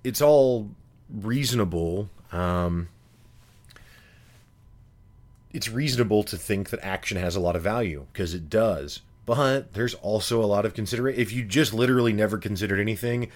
it's 0.04 0.20
all 0.20 0.70
reasonable. 1.10 2.08
Um, 2.30 2.88
it's 5.52 5.68
reasonable 5.68 6.22
to 6.24 6.36
think 6.36 6.70
that 6.70 6.80
action 6.82 7.16
has 7.18 7.36
a 7.36 7.40
lot 7.40 7.56
of 7.56 7.62
value 7.62 8.06
because 8.12 8.34
it 8.34 8.48
does. 8.48 9.00
But 9.24 9.74
there's 9.74 9.94
also 9.94 10.42
a 10.42 10.46
lot 10.46 10.64
of 10.64 10.74
consideration. 10.74 11.20
If 11.20 11.32
you 11.32 11.44
just 11.44 11.72
literally 11.72 12.12
never 12.12 12.38
considered 12.38 12.80
anything, 12.80 13.30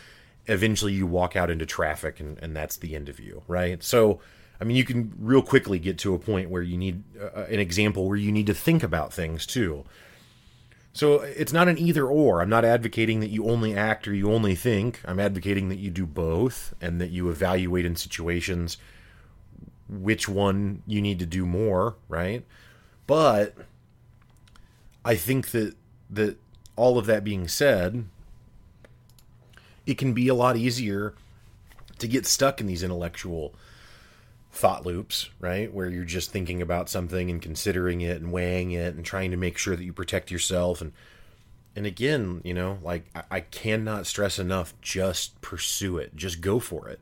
eventually 0.46 0.92
you 0.92 1.06
walk 1.06 1.37
out 1.37 1.50
into 1.50 1.66
traffic 1.66 2.20
and, 2.20 2.38
and 2.38 2.56
that's 2.56 2.76
the 2.76 2.94
end 2.94 3.09
of 3.09 3.20
you, 3.20 3.42
right? 3.48 3.82
So, 3.82 4.20
I 4.61 4.64
mean, 4.64 4.76
you 4.76 4.85
can 4.85 5.12
real 5.18 5.42
quickly 5.42 5.78
get 5.78 5.98
to 5.98 6.14
a 6.14 6.18
point 6.18 6.50
where 6.50 6.62
you 6.62 6.76
need 6.76 7.02
uh, 7.20 7.44
an 7.44 7.61
example 7.61 8.06
where 8.09 8.16
you 8.16 8.32
need 8.32 8.46
to 8.46 8.54
think 8.54 8.82
about 8.82 9.12
things 9.12 9.46
too. 9.46 9.85
So 10.92 11.20
it's 11.20 11.52
not 11.52 11.68
an 11.68 11.76
either 11.76 12.06
or. 12.06 12.40
I'm 12.40 12.48
not 12.48 12.64
advocating 12.64 13.20
that 13.20 13.28
you 13.28 13.46
only 13.46 13.76
act 13.76 14.09
or 14.09 14.14
you 14.14 14.32
only 14.32 14.54
think. 14.54 15.00
I'm 15.04 15.20
advocating 15.20 15.68
that 15.68 15.78
you 15.78 15.90
do 15.90 16.06
both 16.06 16.74
and 16.80 17.00
that 17.02 17.11
you 17.11 17.28
evaluate 17.28 17.85
in 17.85 17.96
situations 17.96 18.78
which 19.88 20.26
one 20.26 20.82
you 20.87 21.02
need 21.02 21.18
to 21.18 21.26
do 21.26 21.44
more, 21.44 21.96
right? 22.09 22.46
But 23.06 23.54
I 25.04 25.16
think 25.16 25.50
that 25.50 25.76
that 26.09 26.38
all 26.76 26.98
of 26.98 27.06
that 27.06 27.24
being 27.24 27.46
said, 27.48 28.06
it 29.87 29.99
can 29.99 30.12
be 30.12 30.29
a 30.29 30.35
lot 30.35 30.57
easier 30.57 31.14
to 31.99 32.09
get 32.09 32.27
stuck 32.27 32.61
in 32.61 32.66
these 32.66 32.83
intellectual 32.83 33.55
thought 34.53 34.85
loops, 34.85 35.31
right? 35.40 35.72
Where 35.72 35.88
you're 35.88 36.05
just 36.05 36.31
thinking 36.31 36.61
about 36.61 36.88
something 36.88 37.31
and 37.31 37.40
considering 37.40 38.01
it 38.01 38.20
and 38.20 38.33
weighing 38.33 38.72
it 38.72 38.94
and 38.94 39.05
trying 39.05 39.31
to 39.31 39.37
make 39.37 39.59
sure 39.59 39.77
that 39.77 39.85
you 39.85 39.92
protect 39.92 40.31
yourself 40.31 40.81
and 40.81 40.92
and 41.77 41.85
again, 41.85 42.40
you 42.42 42.55
know, 42.55 42.79
like 42.83 43.05
I, 43.14 43.22
I 43.31 43.40
cannot 43.40 44.07
stress 44.07 44.38
enough, 44.38 44.72
just 44.81 45.38
pursue 45.42 45.99
it. 45.99 46.16
Just 46.16 46.40
go 46.40 46.59
for 46.59 46.88
it. 46.88 47.01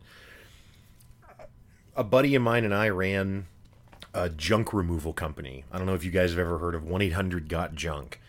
A 1.94 2.02
buddy 2.02 2.34
of 2.34 2.42
mine 2.42 2.64
and 2.64 2.74
I 2.74 2.88
ran 2.88 3.46
a 4.12 4.28
junk 4.28 4.72
removal 4.72 5.12
company. 5.12 5.64
I 5.70 5.78
don't 5.78 5.86
know 5.86 5.94
if 5.94 6.04
you 6.04 6.10
guys 6.10 6.30
have 6.30 6.40
ever 6.40 6.58
heard 6.58 6.74
of 6.74 6.82
1 6.82 7.02
800 7.02 7.48
Got 7.48 7.76
Junk. 7.76 8.20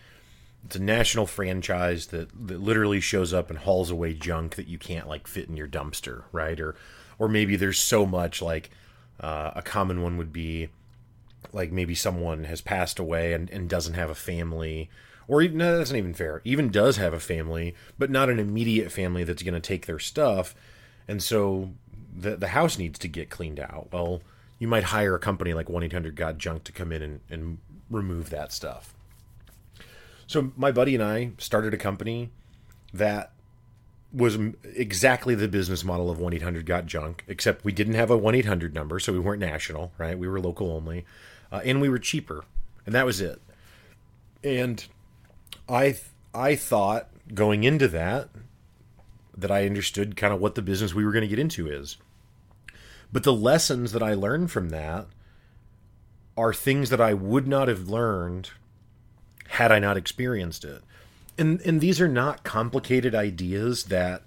It's 0.65 0.75
a 0.75 0.81
national 0.81 1.27
franchise 1.27 2.07
that, 2.07 2.29
that 2.47 2.59
literally 2.59 2.99
shows 2.99 3.33
up 3.33 3.51
and 3.51 3.59
hauls 3.59 3.91
away 3.91 4.15
junk 4.15 4.55
that 4.55 4.67
you 4.67 4.79
can't 4.79 5.07
like 5.07 5.27
fit 5.27 5.47
in 5.47 5.55
your 5.55 5.67
dumpster, 5.67 6.23
right? 6.31 6.59
Or 6.59 6.75
or 7.19 7.29
maybe 7.29 7.55
there's 7.55 7.79
so 7.79 8.05
much 8.05 8.41
like 8.41 8.71
uh, 9.19 9.51
a 9.55 9.61
common 9.61 10.01
one 10.01 10.17
would 10.17 10.33
be 10.33 10.69
like 11.53 11.71
maybe 11.71 11.93
someone 11.93 12.45
has 12.45 12.61
passed 12.61 12.97
away 12.97 13.33
and, 13.33 13.49
and 13.51 13.69
doesn't 13.69 13.93
have 13.93 14.09
a 14.09 14.15
family, 14.15 14.89
or 15.27 15.43
even, 15.43 15.57
no, 15.57 15.77
that's 15.77 15.91
not 15.91 15.97
even 15.99 16.15
fair. 16.15 16.41
Even 16.43 16.71
does 16.71 16.97
have 16.97 17.13
a 17.13 17.19
family, 17.19 17.75
but 17.99 18.09
not 18.09 18.29
an 18.29 18.39
immediate 18.39 18.91
family 18.91 19.23
that's 19.23 19.43
going 19.43 19.53
to 19.53 19.59
take 19.59 19.85
their 19.85 19.99
stuff, 19.99 20.55
and 21.07 21.21
so 21.21 21.69
the 22.17 22.35
the 22.35 22.47
house 22.47 22.79
needs 22.79 22.97
to 22.97 23.07
get 23.07 23.29
cleaned 23.29 23.59
out. 23.59 23.89
Well, 23.91 24.23
you 24.57 24.67
might 24.67 24.85
hire 24.85 25.13
a 25.13 25.19
company 25.19 25.53
like 25.53 25.69
one 25.69 25.83
eight 25.83 25.93
hundred 25.93 26.15
Got 26.15 26.39
Junk 26.39 26.63
to 26.63 26.71
come 26.71 26.91
in 26.91 27.03
and, 27.03 27.19
and 27.29 27.59
remove 27.91 28.31
that 28.31 28.51
stuff. 28.51 28.94
So 30.27 30.51
my 30.55 30.71
buddy 30.71 30.95
and 30.95 31.03
I 31.03 31.31
started 31.37 31.73
a 31.73 31.77
company 31.77 32.31
that 32.93 33.31
was 34.11 34.37
exactly 34.63 35.35
the 35.35 35.47
business 35.47 35.83
model 35.83 36.09
of 36.09 36.19
1-800 36.19 36.65
got 36.65 36.85
junk 36.85 37.25
except 37.27 37.65
we 37.65 37.73
didn't 37.73 37.95
have 37.95 38.09
a 38.09 38.17
1-800 38.17 38.73
number 38.73 38.97
so 38.97 39.11
we 39.11 39.19
weren't 39.19 39.41
national 39.41 39.91
right? 39.97 40.17
We 40.17 40.27
were 40.27 40.39
local 40.39 40.71
only 40.71 41.05
uh, 41.51 41.61
and 41.65 41.81
we 41.81 41.89
were 41.89 41.99
cheaper 41.99 42.45
and 42.85 42.95
that 42.95 43.05
was 43.05 43.19
it. 43.19 43.41
And 44.43 44.85
i 45.67 45.97
i 46.33 46.55
thought 46.55 47.09
going 47.33 47.63
into 47.63 47.87
that 47.87 48.29
that 49.35 49.49
i 49.51 49.65
understood 49.65 50.15
kind 50.15 50.33
of 50.33 50.39
what 50.39 50.55
the 50.55 50.61
business 50.61 50.93
we 50.93 51.03
were 51.03 51.11
going 51.11 51.23
to 51.23 51.27
get 51.27 51.39
into 51.39 51.69
is. 51.69 51.97
But 53.11 53.23
the 53.23 53.33
lessons 53.33 53.91
that 53.91 54.03
i 54.03 54.13
learned 54.13 54.49
from 54.51 54.69
that 54.69 55.07
are 56.37 56.53
things 56.53 56.89
that 56.89 57.01
i 57.01 57.13
would 57.13 57.47
not 57.47 57.67
have 57.67 57.89
learned 57.89 58.51
had 59.55 59.71
i 59.71 59.79
not 59.79 59.97
experienced 59.97 60.63
it 60.63 60.81
and 61.37 61.59
and 61.61 61.81
these 61.81 61.99
are 61.99 62.07
not 62.07 62.43
complicated 62.43 63.13
ideas 63.13 63.85
that 63.85 64.23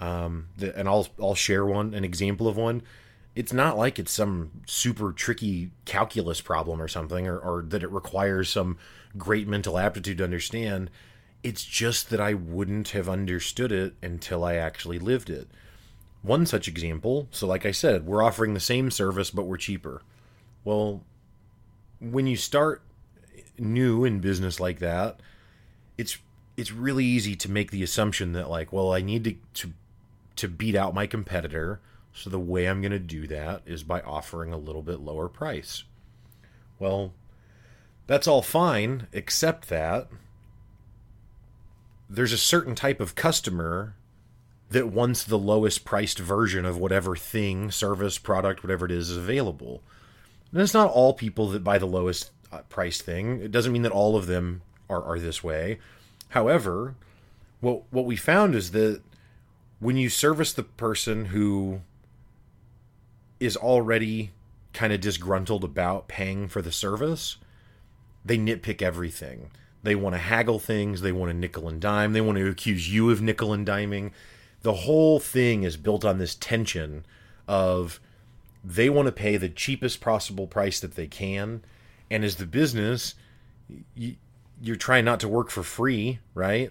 Um, 0.00 0.46
the, 0.56 0.68
and 0.78 0.88
I'll 0.88 1.08
I'll 1.20 1.34
share 1.34 1.66
one 1.66 1.92
an 1.94 2.04
example 2.04 2.46
of 2.46 2.56
one. 2.56 2.82
It's 3.34 3.52
not 3.52 3.76
like 3.76 3.98
it's 3.98 4.12
some 4.12 4.50
super 4.66 5.12
tricky 5.12 5.70
calculus 5.84 6.40
problem 6.40 6.80
or 6.80 6.88
something, 6.88 7.26
or, 7.26 7.38
or 7.38 7.62
that 7.68 7.82
it 7.82 7.90
requires 7.90 8.48
some 8.48 8.76
great 9.16 9.48
mental 9.48 9.76
aptitude 9.76 10.18
to 10.18 10.24
understand. 10.24 10.90
It's 11.42 11.64
just 11.64 12.10
that 12.10 12.20
I 12.20 12.34
wouldn't 12.34 12.90
have 12.90 13.08
understood 13.08 13.72
it 13.72 13.94
until 14.02 14.44
I 14.44 14.54
actually 14.54 15.00
lived 15.00 15.30
it. 15.30 15.48
One 16.22 16.46
such 16.46 16.68
example, 16.68 17.26
so 17.30 17.46
like 17.46 17.66
I 17.66 17.72
said, 17.72 18.06
we're 18.06 18.24
offering 18.24 18.54
the 18.54 18.60
same 18.60 18.90
service, 18.90 19.32
but 19.32 19.46
we're 19.46 19.56
cheaper. 19.56 20.02
Well, 20.64 21.02
when 22.00 22.26
you 22.28 22.36
start 22.36 22.82
new 23.58 24.04
in 24.04 24.20
business 24.20 24.60
like 24.60 24.78
that, 24.78 25.20
it's 25.96 26.18
it's 26.56 26.72
really 26.72 27.04
easy 27.04 27.36
to 27.36 27.50
make 27.50 27.70
the 27.70 27.82
assumption 27.82 28.32
that 28.32 28.50
like, 28.50 28.72
well, 28.72 28.92
I 28.92 29.00
need 29.00 29.24
to 29.24 29.36
to, 29.54 29.72
to 30.36 30.48
beat 30.48 30.74
out 30.74 30.94
my 30.94 31.06
competitor, 31.06 31.80
so 32.12 32.30
the 32.30 32.38
way 32.38 32.66
I'm 32.66 32.80
going 32.80 32.92
to 32.92 32.98
do 32.98 33.26
that 33.28 33.62
is 33.66 33.82
by 33.82 34.00
offering 34.00 34.52
a 34.52 34.58
little 34.58 34.82
bit 34.82 35.00
lower 35.00 35.28
price. 35.28 35.84
Well, 36.78 37.12
that's 38.06 38.26
all 38.26 38.42
fine, 38.42 39.06
except 39.12 39.68
that 39.68 40.08
there's 42.08 42.32
a 42.32 42.38
certain 42.38 42.74
type 42.74 43.00
of 43.00 43.14
customer 43.14 43.94
that 44.70 44.88
wants 44.88 45.24
the 45.24 45.38
lowest 45.38 45.84
priced 45.84 46.18
version 46.18 46.64
of 46.64 46.78
whatever 46.78 47.16
thing, 47.16 47.70
service, 47.70 48.18
product, 48.18 48.62
whatever 48.62 48.86
it 48.86 48.92
is, 48.92 49.10
is 49.10 49.16
available. 49.16 49.82
And 50.52 50.60
it's 50.60 50.74
not 50.74 50.90
all 50.90 51.14
people 51.14 51.48
that 51.48 51.64
buy 51.64 51.78
the 51.78 51.86
lowest 51.86 52.30
uh, 52.52 52.58
price 52.68 53.00
thing. 53.00 53.40
It 53.40 53.52
doesn't 53.52 53.72
mean 53.72 53.82
that 53.82 53.92
all 53.92 54.16
of 54.16 54.26
them 54.26 54.62
are, 54.88 55.02
are 55.02 55.18
this 55.18 55.42
way. 55.42 55.78
However, 56.30 56.94
what 57.60 57.82
what 57.90 58.04
we 58.04 58.16
found 58.16 58.54
is 58.54 58.70
that 58.72 59.02
when 59.80 59.96
you 59.96 60.08
service 60.08 60.52
the 60.52 60.62
person 60.62 61.26
who 61.26 61.80
is 63.40 63.56
already 63.56 64.32
kind 64.72 64.92
of 64.92 65.00
disgruntled 65.00 65.64
about 65.64 66.08
paying 66.08 66.48
for 66.48 66.60
the 66.60 66.72
service, 66.72 67.36
they 68.24 68.36
nitpick 68.36 68.82
everything. 68.82 69.50
They 69.82 69.94
want 69.94 70.14
to 70.14 70.18
haggle 70.18 70.58
things, 70.58 71.00
they 71.00 71.12
want 71.12 71.30
to 71.30 71.36
nickel 71.36 71.68
and 71.68 71.80
dime, 71.80 72.12
they 72.12 72.20
want 72.20 72.36
to 72.38 72.48
accuse 72.48 72.92
you 72.92 73.10
of 73.10 73.22
nickel 73.22 73.52
and 73.52 73.66
diming 73.66 74.10
the 74.62 74.74
whole 74.74 75.20
thing 75.20 75.62
is 75.62 75.76
built 75.76 76.04
on 76.04 76.18
this 76.18 76.34
tension 76.34 77.04
of 77.46 78.00
they 78.64 78.90
want 78.90 79.06
to 79.06 79.12
pay 79.12 79.36
the 79.36 79.48
cheapest 79.48 80.00
possible 80.00 80.46
price 80.46 80.80
that 80.80 80.94
they 80.94 81.06
can 81.06 81.62
and 82.10 82.24
as 82.24 82.36
the 82.36 82.46
business 82.46 83.14
you, 83.94 84.16
you're 84.60 84.76
trying 84.76 85.04
not 85.04 85.20
to 85.20 85.28
work 85.28 85.50
for 85.50 85.62
free 85.62 86.18
right? 86.34 86.70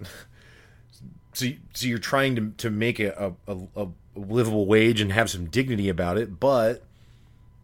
So, 1.34 1.48
so 1.74 1.88
you're 1.88 2.00
trying 2.00 2.36
to, 2.36 2.50
to 2.58 2.72
make 2.72 3.00
a, 3.00 3.36
a, 3.48 3.58
a 3.76 3.88
livable 4.16 4.66
wage 4.66 5.00
and 5.00 5.12
have 5.12 5.30
some 5.30 5.46
dignity 5.46 5.90
about 5.90 6.18
it 6.18 6.40
but 6.40 6.84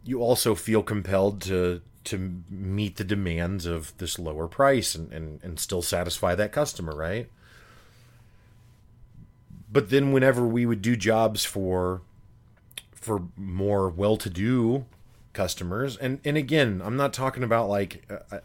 you 0.03 0.21
also 0.21 0.53
feel 0.55 0.83
compelled 0.83 1.41
to 1.41 1.81
to 2.03 2.41
meet 2.49 2.97
the 2.97 3.03
demands 3.03 3.65
of 3.65 3.97
this 3.97 4.19
lower 4.19 4.47
price 4.47 4.93
and, 4.93 5.11
and, 5.13 5.41
and 5.41 5.59
still 5.59 5.81
satisfy 5.81 6.35
that 6.35 6.51
customer 6.51 6.95
right? 6.95 7.29
But 9.71 9.89
then 9.89 10.11
whenever 10.11 10.45
we 10.45 10.65
would 10.65 10.81
do 10.81 10.95
jobs 10.95 11.45
for 11.45 12.01
for 12.93 13.23
more 13.35 13.89
well-to-do 13.89 14.85
customers. 15.33 15.97
And 15.97 16.19
and 16.23 16.37
again 16.37 16.81
i'm 16.83 16.95
not 16.95 17.13
talking 17.13 17.43
about 17.43 17.67
like 17.69 18.05
uh, 18.09 18.35
uh, 18.35 18.39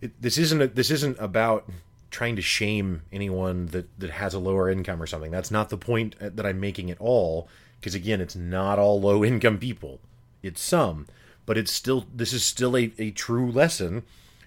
it, 0.00 0.20
this 0.20 0.38
isn't 0.38 0.60
a, 0.60 0.66
this 0.66 0.90
isn't 0.90 1.16
about 1.18 1.68
trying 2.10 2.36
to 2.36 2.42
shame 2.42 3.02
anyone 3.12 3.66
that 3.66 3.88
that 3.98 4.10
has 4.10 4.34
a 4.34 4.38
lower 4.38 4.68
income 4.68 5.00
or 5.00 5.06
something. 5.06 5.30
That's 5.30 5.50
not 5.50 5.70
the 5.70 5.76
point 5.76 6.16
that 6.18 6.44
i'm 6.44 6.60
making 6.60 6.90
at 6.90 7.00
all 7.00 7.48
because 7.78 7.94
again 7.94 8.20
it's 8.20 8.36
not 8.36 8.78
all 8.78 9.00
low 9.00 9.24
income 9.24 9.58
people. 9.58 10.00
It's 10.42 10.60
some 10.60 11.06
but 11.46 11.58
it's 11.58 11.72
still 11.72 12.06
this 12.14 12.32
is 12.32 12.44
still 12.44 12.76
a, 12.76 12.92
a 12.98 13.10
true 13.10 13.50
lesson. 13.50 14.02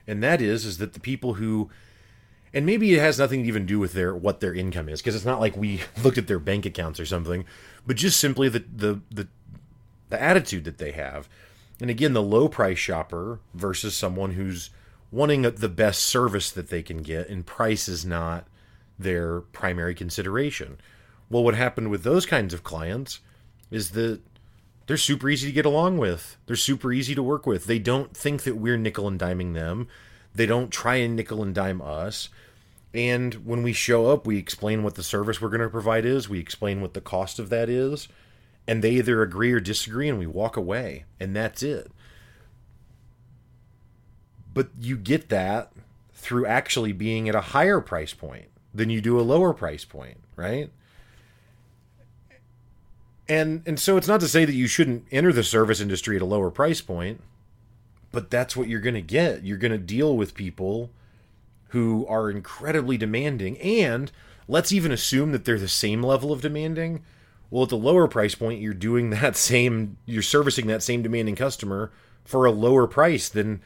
And 0.05 0.21
that 0.21 0.41
is 0.41 0.65
is 0.65 0.77
that 0.79 0.93
the 0.93 0.99
people 0.99 1.35
who 1.35 1.69
and 2.53 2.65
maybe 2.65 2.93
it 2.93 2.99
has 2.99 3.17
nothing 3.17 3.41
to 3.41 3.47
even 3.47 3.65
do 3.65 3.79
with 3.79 3.93
their 3.93 4.15
what 4.15 4.39
their 4.39 4.53
income 4.53 4.87
is 4.87 5.01
because 5.01 5.15
it's 5.15 5.25
not 5.25 5.39
like 5.39 5.57
we 5.57 5.81
looked 6.03 6.17
at 6.17 6.27
their 6.27 6.39
bank 6.39 6.65
accounts 6.65 6.99
or 6.99 7.05
something 7.05 7.45
but 7.85 7.95
just 7.95 8.19
simply 8.19 8.49
the 8.49 8.63
the 8.75 8.99
the, 9.11 9.27
the 10.09 10.21
attitude 10.21 10.63
that 10.63 10.77
they 10.77 10.91
have 10.91 11.27
and 11.79 11.89
again 11.89 12.13
the 12.13 12.21
low 12.21 12.47
price 12.47 12.77
shopper 12.77 13.39
versus 13.53 13.95
someone 13.95 14.31
who's 14.31 14.69
wanting 15.11 15.43
the 15.43 15.69
best 15.69 16.03
service 16.03 16.51
that 16.51 16.69
they 16.69 16.81
can 16.81 16.97
get 16.97 17.29
and 17.29 17.45
price 17.45 17.87
is 17.87 18.05
not 18.05 18.47
their 18.97 19.41
primary 19.41 19.95
consideration. 19.95 20.77
Well 21.29 21.43
what 21.43 21.55
happened 21.55 21.89
with 21.89 22.03
those 22.03 22.25
kinds 22.25 22.53
of 22.53 22.63
clients 22.63 23.19
is 23.71 23.91
that 23.91 24.21
they're 24.85 24.97
super 24.97 25.29
easy 25.29 25.47
to 25.47 25.53
get 25.53 25.65
along 25.65 25.97
with. 25.97 26.37
They're 26.45 26.55
super 26.55 26.91
easy 26.91 27.15
to 27.15 27.23
work 27.23 27.45
with. 27.45 27.65
They 27.65 27.79
don't 27.79 28.15
think 28.15 28.43
that 28.43 28.57
we're 28.57 28.77
nickel 28.77 29.07
and 29.07 29.19
diming 29.19 29.53
them. 29.53 29.87
They 30.35 30.45
don't 30.45 30.71
try 30.71 30.95
and 30.95 31.15
nickel 31.15 31.41
and 31.41 31.55
dime 31.55 31.81
us. 31.81 32.29
And 32.93 33.45
when 33.45 33.63
we 33.63 33.73
show 33.73 34.07
up, 34.07 34.27
we 34.27 34.37
explain 34.37 34.83
what 34.83 34.95
the 34.95 35.03
service 35.03 35.41
we're 35.41 35.49
going 35.49 35.61
to 35.61 35.69
provide 35.69 36.05
is, 36.05 36.29
we 36.29 36.39
explain 36.39 36.81
what 36.81 36.93
the 36.93 37.01
cost 37.01 37.39
of 37.39 37.49
that 37.49 37.69
is, 37.69 38.07
and 38.67 38.83
they 38.83 38.91
either 38.91 39.21
agree 39.21 39.51
or 39.51 39.59
disagree, 39.59 40.09
and 40.09 40.19
we 40.19 40.27
walk 40.27 40.57
away, 40.57 41.05
and 41.19 41.35
that's 41.35 41.63
it. 41.63 41.91
But 44.53 44.69
you 44.79 44.97
get 44.97 45.29
that 45.29 45.73
through 46.13 46.45
actually 46.45 46.93
being 46.93 47.27
at 47.27 47.35
a 47.35 47.41
higher 47.41 47.81
price 47.81 48.13
point 48.13 48.45
than 48.73 48.89
you 48.89 49.01
do 49.01 49.19
a 49.19 49.21
lower 49.21 49.53
price 49.53 49.83
point, 49.83 50.17
right? 50.35 50.71
And 53.27 53.63
and 53.65 53.79
so 53.79 53.97
it's 53.97 54.07
not 54.07 54.19
to 54.21 54.27
say 54.27 54.45
that 54.45 54.53
you 54.53 54.67
shouldn't 54.67 55.05
enter 55.11 55.31
the 55.31 55.43
service 55.43 55.79
industry 55.79 56.15
at 56.15 56.21
a 56.21 56.25
lower 56.25 56.51
price 56.51 56.81
point, 56.81 57.21
but 58.11 58.29
that's 58.29 58.55
what 58.55 58.67
you're 58.67 58.79
going 58.79 58.93
to 58.95 59.01
get. 59.01 59.43
You're 59.43 59.57
going 59.57 59.71
to 59.71 59.77
deal 59.77 60.15
with 60.15 60.35
people 60.35 60.91
who 61.69 62.05
are 62.07 62.29
incredibly 62.29 62.97
demanding. 62.97 63.57
And 63.57 64.11
let's 64.47 64.71
even 64.71 64.91
assume 64.91 65.31
that 65.31 65.45
they're 65.45 65.57
the 65.57 65.67
same 65.67 66.03
level 66.03 66.31
of 66.31 66.41
demanding. 66.41 67.03
Well, 67.53 67.61
at 67.61 67.69
the 67.69 67.77
lower 67.77 68.07
price 68.07 68.33
point, 68.33 68.61
you're 68.61 68.73
doing 68.73 69.11
that 69.11 69.37
same, 69.37 69.97
you're 70.07 70.23
servicing 70.23 70.65
that 70.67 70.81
same 70.81 71.03
demanding 71.03 71.35
customer 71.35 71.91
for 72.25 72.45
a 72.45 72.51
lower 72.51 72.87
price 72.87 73.29
than 73.29 73.61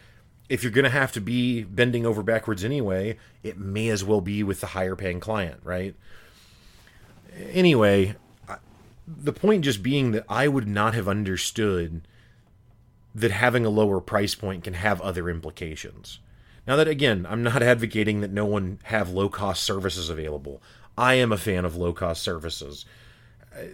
if 0.50 0.62
you're 0.62 0.74
going 0.74 0.84
to 0.84 0.90
have 0.90 1.14
to 1.14 1.22
be 1.22 1.64
bending 1.64 2.06
over 2.06 2.22
backwards 2.22 2.66
anyway, 2.66 3.18
it 3.44 3.58
may 3.58 3.88
as 3.88 4.04
well 4.04 4.20
be 4.20 4.44
with 4.44 4.60
the 4.60 4.68
higher 4.68 4.98
paying 4.98 5.22
client, 5.22 5.62
right? 5.64 5.96
Anyway, 7.54 8.18
the 9.08 9.32
point 9.32 9.64
just 9.64 9.82
being 9.82 10.12
that 10.12 10.26
I 10.28 10.50
would 10.50 10.68
not 10.68 10.94
have 10.94 11.08
understood 11.08 12.06
that 13.16 13.32
having 13.32 13.66
a 13.66 13.70
lower 13.70 14.02
price 14.02 14.36
point 14.36 14.66
can 14.66 14.74
have 14.74 15.00
other 15.00 15.30
implications. 15.30 16.20
Now 16.68 16.76
that 16.76 16.90
again, 16.90 17.26
I'm 17.30 17.42
not 17.42 17.64
advocating 17.64 18.20
that 18.20 18.34
no 18.34 18.46
one 18.46 18.80
have 18.84 19.12
low 19.12 19.30
cost 19.30 19.64
services 19.64 20.10
available. 20.10 20.62
I 20.98 21.14
am 21.14 21.32
a 21.32 21.38
fan 21.38 21.64
of 21.64 21.78
low 21.78 21.94
cost 21.94 22.22
services. 22.22 22.86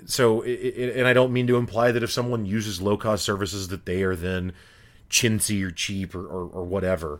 So, 0.06 0.43
and 0.43 1.08
I 1.08 1.13
don't 1.13 1.34
mean 1.34 1.48
to 1.48 1.58
imply 1.58 1.91
that 1.91 2.04
if 2.04 2.12
someone 2.12 2.46
uses 2.46 2.82
low 2.82 2.98
cost 2.98 3.24
services 3.24 3.67
that 3.69 3.86
they 3.86 4.04
are 4.04 4.15
then 4.15 4.54
chintzy 5.10 5.63
or 5.63 5.72
cheap 5.72 6.15
or, 6.15 6.26
or, 6.26 6.48
or 6.48 6.63
whatever. 6.63 7.19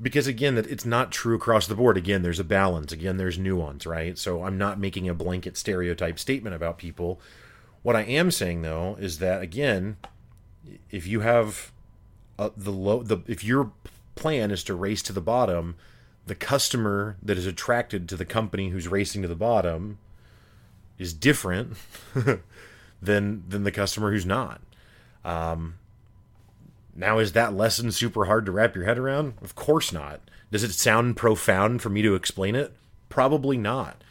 Because 0.00 0.26
again, 0.26 0.56
that 0.56 0.66
it's 0.66 0.84
not 0.84 1.12
true 1.12 1.36
across 1.36 1.66
the 1.66 1.74
board. 1.74 1.96
Again, 1.96 2.22
there's 2.22 2.40
a 2.40 2.44
balance. 2.44 2.92
Again, 2.92 3.16
there's 3.16 3.38
nuance, 3.38 3.86
right? 3.86 4.18
So 4.18 4.44
I'm 4.44 4.58
not 4.58 4.78
making 4.78 5.08
a 5.08 5.14
blanket 5.14 5.56
stereotype 5.56 6.18
statement 6.18 6.54
about 6.54 6.78
people. 6.78 7.20
What 7.82 7.96
I 7.96 8.02
am 8.02 8.30
saying 8.30 8.62
though 8.62 8.96
is 8.98 9.18
that 9.18 9.42
again, 9.42 9.96
if 10.90 11.06
you 11.06 11.20
have 11.20 11.72
uh, 12.38 12.50
the 12.56 12.72
low 12.72 13.02
the 13.02 13.18
if 13.26 13.44
you're 13.44 13.70
plan 14.14 14.50
is 14.50 14.64
to 14.64 14.74
race 14.74 15.02
to 15.02 15.12
the 15.12 15.20
bottom, 15.20 15.76
the 16.26 16.34
customer 16.34 17.16
that 17.22 17.38
is 17.38 17.46
attracted 17.46 18.08
to 18.08 18.16
the 18.16 18.24
company 18.24 18.70
who's 18.70 18.88
racing 18.88 19.22
to 19.22 19.28
the 19.28 19.34
bottom 19.34 19.98
is 20.98 21.12
different 21.12 21.76
than 23.02 23.44
than 23.48 23.64
the 23.64 23.72
customer 23.72 24.10
who's 24.10 24.26
not. 24.26 24.60
Um, 25.24 25.76
now, 26.94 27.18
is 27.18 27.32
that 27.32 27.54
lesson 27.54 27.90
super 27.90 28.26
hard 28.26 28.46
to 28.46 28.52
wrap 28.52 28.74
your 28.74 28.84
head 28.84 28.98
around? 28.98 29.34
Of 29.42 29.54
course 29.54 29.92
not. 29.92 30.20
Does 30.50 30.62
it 30.62 30.72
sound 30.72 31.16
profound 31.16 31.82
for 31.82 31.88
me 31.88 32.02
to 32.02 32.14
explain 32.14 32.54
it? 32.54 32.72
Probably 33.08 33.56
not. 33.56 34.02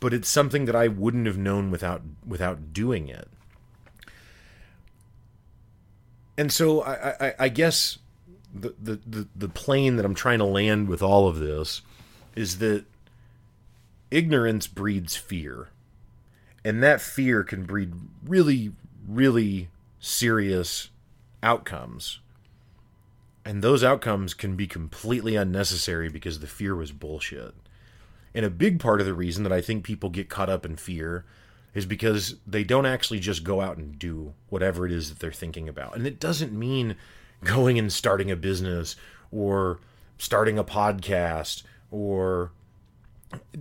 But 0.00 0.14
it's 0.14 0.28
something 0.28 0.64
that 0.64 0.76
I 0.76 0.88
wouldn't 0.88 1.26
have 1.26 1.38
known 1.38 1.70
without 1.70 2.02
without 2.26 2.72
doing 2.72 3.08
it. 3.08 3.28
And 6.38 6.50
so 6.50 6.82
I, 6.82 7.26
I, 7.26 7.34
I 7.40 7.48
guess 7.50 7.98
the, 8.54 8.74
the, 8.80 9.00
the, 9.06 9.28
the 9.34 9.48
plane 9.48 9.96
that 9.96 10.04
I'm 10.04 10.14
trying 10.14 10.38
to 10.38 10.44
land 10.44 10.88
with 10.88 11.02
all 11.02 11.28
of 11.28 11.38
this 11.38 11.82
is 12.34 12.58
that 12.58 12.84
ignorance 14.10 14.66
breeds 14.66 15.16
fear. 15.16 15.68
And 16.64 16.82
that 16.82 17.00
fear 17.00 17.42
can 17.42 17.64
breed 17.64 17.92
really, 18.24 18.72
really 19.06 19.68
serious 19.98 20.90
outcomes. 21.42 22.20
And 23.44 23.62
those 23.62 23.82
outcomes 23.82 24.34
can 24.34 24.54
be 24.54 24.66
completely 24.66 25.34
unnecessary 25.34 26.08
because 26.08 26.38
the 26.38 26.46
fear 26.46 26.76
was 26.76 26.92
bullshit. 26.92 27.54
And 28.34 28.46
a 28.46 28.50
big 28.50 28.78
part 28.78 29.00
of 29.00 29.06
the 29.06 29.14
reason 29.14 29.42
that 29.42 29.52
I 29.52 29.60
think 29.60 29.84
people 29.84 30.08
get 30.08 30.28
caught 30.28 30.48
up 30.48 30.64
in 30.64 30.76
fear 30.76 31.24
is 31.74 31.86
because 31.86 32.36
they 32.46 32.64
don't 32.64 32.86
actually 32.86 33.18
just 33.18 33.44
go 33.44 33.60
out 33.60 33.76
and 33.76 33.98
do 33.98 34.34
whatever 34.48 34.86
it 34.86 34.92
is 34.92 35.08
that 35.08 35.18
they're 35.18 35.32
thinking 35.32 35.68
about. 35.68 35.96
And 35.96 36.06
it 36.06 36.20
doesn't 36.20 36.52
mean 36.52 36.96
going 37.44 37.78
and 37.78 37.92
starting 37.92 38.30
a 38.30 38.36
business 38.36 38.94
or 39.30 39.80
starting 40.18 40.58
a 40.58 40.64
podcast 40.64 41.62
or 41.90 42.52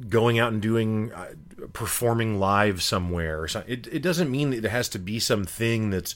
going 0.09 0.39
out 0.39 0.51
and 0.53 0.61
doing 0.61 1.11
uh, 1.13 1.33
performing 1.73 2.39
live 2.39 2.81
somewhere. 2.81 3.45
It, 3.67 3.87
it 3.87 4.01
doesn't 4.01 4.31
mean 4.31 4.51
that 4.51 4.65
it 4.65 4.71
has 4.71 4.89
to 4.89 4.99
be 4.99 5.19
something 5.19 5.89
that's 5.89 6.15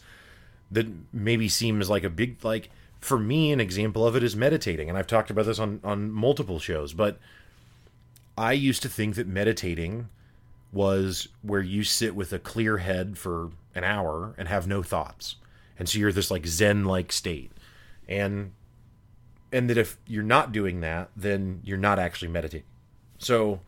that 0.72 0.88
maybe 1.14 1.48
seems 1.48 1.90
like 1.90 2.04
a 2.04 2.10
big 2.10 2.44
like 2.44 2.70
for 3.00 3.20
me 3.20 3.52
an 3.52 3.60
example 3.60 4.06
of 4.06 4.16
it 4.16 4.24
is 4.24 4.36
meditating 4.36 4.90
and 4.90 4.98
I've 4.98 5.06
talked 5.06 5.30
about 5.30 5.46
this 5.46 5.60
on 5.60 5.80
on 5.84 6.12
multiple 6.12 6.58
shows 6.58 6.92
but 6.92 7.20
I 8.38 8.54
used 8.54 8.82
to 8.82 8.90
think 8.90 9.16
that 9.16 9.28
meditating 9.28 10.10
was 10.72 11.30
where 11.42 11.62
you 11.62 11.84
sit 11.84 12.16
with 12.16 12.34
a 12.34 12.40
clear 12.40 12.80
head 12.80 13.18
for 13.18 13.52
an 13.74 13.84
hour 13.84 14.36
and 14.38 14.48
have 14.48 14.68
no 14.68 14.84
thoughts. 14.84 15.38
And 15.80 15.88
so 15.88 15.98
you're 16.00 16.12
this 16.12 16.30
like 16.30 16.46
zen 16.46 16.86
like 16.86 17.12
state. 17.12 17.52
And 18.08 18.52
and 19.52 19.70
that 19.70 19.78
if 19.78 19.98
you're 20.06 20.24
not 20.24 20.52
doing 20.52 20.82
that, 20.82 21.10
then 21.16 21.62
you're 21.64 21.78
not 21.78 21.98
actually 21.98 22.28
meditating. 22.28 22.68
So 23.26 23.60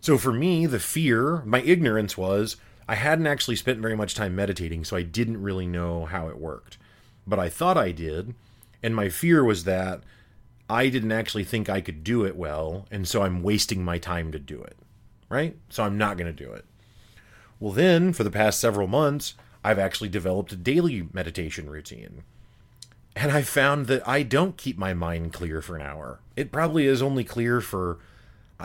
so 0.00 0.16
for 0.18 0.32
me, 0.32 0.66
the 0.66 0.78
fear, 0.78 1.42
my 1.44 1.60
ignorance 1.62 2.16
was 2.16 2.56
I 2.86 2.94
hadn't 2.94 3.26
actually 3.26 3.56
spent 3.56 3.80
very 3.80 3.96
much 3.96 4.14
time 4.14 4.36
meditating, 4.36 4.84
so 4.84 4.96
I 4.96 5.02
didn't 5.02 5.42
really 5.42 5.66
know 5.66 6.04
how 6.04 6.28
it 6.28 6.38
worked. 6.38 6.78
But 7.26 7.40
I 7.40 7.48
thought 7.48 7.76
I 7.76 7.90
did, 7.90 8.36
and 8.84 8.94
my 8.94 9.08
fear 9.08 9.42
was 9.42 9.64
that 9.64 10.02
I 10.70 10.88
didn't 10.90 11.10
actually 11.10 11.42
think 11.42 11.68
I 11.68 11.80
could 11.80 12.04
do 12.04 12.24
it 12.24 12.36
well, 12.36 12.86
and 12.88 13.08
so 13.08 13.22
I'm 13.22 13.42
wasting 13.42 13.84
my 13.84 13.98
time 13.98 14.30
to 14.30 14.38
do 14.38 14.62
it. 14.62 14.76
Right? 15.28 15.56
So 15.68 15.82
I'm 15.82 15.98
not 15.98 16.16
going 16.16 16.32
to 16.32 16.44
do 16.44 16.52
it. 16.52 16.64
Well, 17.58 17.72
then, 17.72 18.12
for 18.12 18.22
the 18.22 18.30
past 18.30 18.60
several 18.60 18.86
months, 18.86 19.34
I've 19.64 19.80
actually 19.80 20.10
developed 20.10 20.52
a 20.52 20.56
daily 20.56 21.08
meditation 21.12 21.68
routine. 21.68 22.22
And 23.16 23.32
I 23.32 23.42
found 23.42 23.86
that 23.86 24.06
I 24.06 24.22
don't 24.22 24.56
keep 24.56 24.78
my 24.78 24.94
mind 24.94 25.32
clear 25.32 25.60
for 25.60 25.74
an 25.74 25.82
hour. 25.82 26.20
It 26.36 26.52
probably 26.52 26.86
is 26.86 27.02
only 27.02 27.24
clear 27.24 27.60
for 27.60 27.98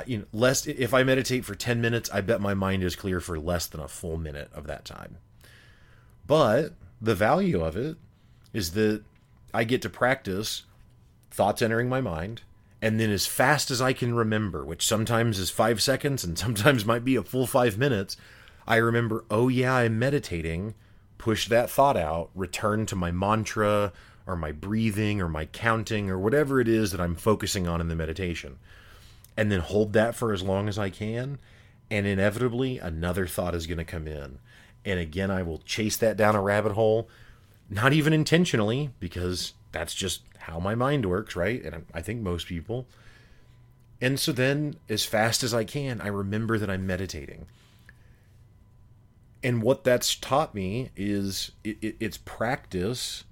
you 0.05 0.19
know 0.19 0.25
less 0.31 0.65
if 0.65 0.93
I 0.93 1.03
meditate 1.03 1.45
for 1.45 1.55
10 1.55 1.81
minutes, 1.81 2.09
I 2.11 2.21
bet 2.21 2.41
my 2.41 2.53
mind 2.53 2.83
is 2.83 2.95
clear 2.95 3.19
for 3.19 3.39
less 3.39 3.67
than 3.67 3.81
a 3.81 3.87
full 3.87 4.17
minute 4.17 4.49
of 4.53 4.67
that 4.67 4.85
time. 4.85 5.17
But 6.27 6.73
the 7.01 7.15
value 7.15 7.63
of 7.63 7.75
it 7.75 7.97
is 8.53 8.71
that 8.71 9.03
I 9.53 9.63
get 9.63 9.81
to 9.81 9.89
practice 9.89 10.63
thoughts 11.29 11.61
entering 11.61 11.89
my 11.89 12.01
mind, 12.01 12.41
and 12.81 12.99
then 12.99 13.09
as 13.09 13.25
fast 13.25 13.71
as 13.71 13.81
I 13.81 13.93
can 13.93 14.13
remember, 14.13 14.65
which 14.65 14.85
sometimes 14.85 15.39
is 15.39 15.49
five 15.49 15.81
seconds 15.81 16.23
and 16.23 16.37
sometimes 16.37 16.85
might 16.85 17.05
be 17.05 17.15
a 17.15 17.23
full 17.23 17.47
five 17.47 17.77
minutes, 17.77 18.17
I 18.67 18.77
remember, 18.77 19.25
oh 19.29 19.47
yeah, 19.47 19.73
I'm 19.73 19.99
meditating, 19.99 20.75
push 21.17 21.47
that 21.47 21.69
thought 21.69 21.97
out, 21.97 22.29
return 22.35 22.85
to 22.87 22.95
my 22.95 23.11
mantra 23.11 23.91
or 24.27 24.35
my 24.35 24.51
breathing 24.51 25.19
or 25.19 25.27
my 25.27 25.45
counting 25.45 26.09
or 26.09 26.19
whatever 26.19 26.59
it 26.59 26.67
is 26.67 26.91
that 26.91 27.01
I'm 27.01 27.15
focusing 27.15 27.67
on 27.67 27.81
in 27.81 27.87
the 27.87 27.95
meditation. 27.95 28.57
And 29.37 29.51
then 29.51 29.61
hold 29.61 29.93
that 29.93 30.15
for 30.15 30.33
as 30.33 30.43
long 30.43 30.67
as 30.67 30.77
I 30.77 30.89
can. 30.89 31.39
And 31.89 32.05
inevitably, 32.05 32.79
another 32.79 33.27
thought 33.27 33.55
is 33.55 33.67
going 33.67 33.77
to 33.77 33.83
come 33.85 34.07
in. 34.07 34.39
And 34.85 34.99
again, 34.99 35.31
I 35.31 35.43
will 35.43 35.59
chase 35.59 35.97
that 35.97 36.17
down 36.17 36.35
a 36.35 36.41
rabbit 36.41 36.73
hole, 36.73 37.09
not 37.69 37.93
even 37.93 38.13
intentionally, 38.13 38.91
because 38.99 39.53
that's 39.71 39.93
just 39.93 40.23
how 40.39 40.59
my 40.59 40.75
mind 40.75 41.05
works, 41.05 41.35
right? 41.35 41.63
And 41.63 41.85
I 41.93 42.01
think 42.01 42.21
most 42.21 42.47
people. 42.47 42.87
And 44.01 44.19
so 44.19 44.31
then, 44.31 44.75
as 44.89 45.05
fast 45.05 45.43
as 45.43 45.53
I 45.53 45.63
can, 45.63 46.01
I 46.01 46.07
remember 46.07 46.57
that 46.57 46.69
I'm 46.69 46.87
meditating. 46.87 47.45
And 49.43 49.61
what 49.61 49.83
that's 49.83 50.15
taught 50.15 50.53
me 50.55 50.89
is 50.95 51.51
it, 51.63 51.77
it, 51.81 51.95
it's 51.99 52.17
practice 52.17 53.23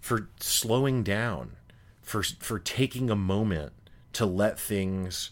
for 0.00 0.28
slowing 0.40 1.02
down, 1.02 1.56
for 2.00 2.22
for 2.22 2.58
taking 2.58 3.10
a 3.10 3.16
moment 3.16 3.72
to 4.14 4.26
let 4.26 4.58
things 4.58 5.30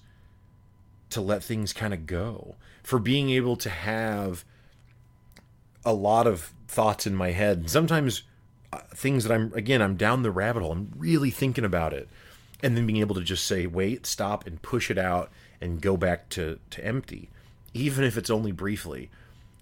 to 1.11 1.21
let 1.21 1.43
things 1.43 1.73
kind 1.73 1.95
of 1.95 2.07
go, 2.07 2.57
for 2.83 2.99
being 2.99 3.31
able 3.31 3.57
to 3.57 3.71
have 3.71 4.45
a 5.85 5.93
lot 5.93 6.27
of 6.27 6.53
thoughts 6.67 7.07
in 7.07 7.15
my 7.15 7.31
head. 7.31 7.71
Sometimes 7.71 8.25
uh, 8.73 8.81
things 8.95 9.25
that 9.25 9.33
I'm 9.33 9.53
again 9.55 9.81
I'm 9.81 9.97
down 9.97 10.23
the 10.23 10.31
rabbit 10.31 10.63
hole. 10.63 10.73
I'm 10.73 10.93
really 10.97 11.31
thinking 11.31 11.65
about 11.65 11.93
it, 11.93 12.09
and 12.63 12.77
then 12.77 12.87
being 12.87 13.01
able 13.01 13.15
to 13.15 13.23
just 13.23 13.47
say 13.47 13.67
wait, 13.67 14.07
stop, 14.07 14.47
and 14.47 14.61
push 14.63 14.91
it 14.91 14.99
out 14.99 15.31
and 15.61 15.81
go 15.81 15.97
back 15.97 16.29
to 16.31 16.59
to 16.71 16.85
empty, 16.85 17.31
even 17.73 18.05
if 18.05 18.17
it's 18.17 18.31
only 18.31 18.53
briefly. 18.53 19.11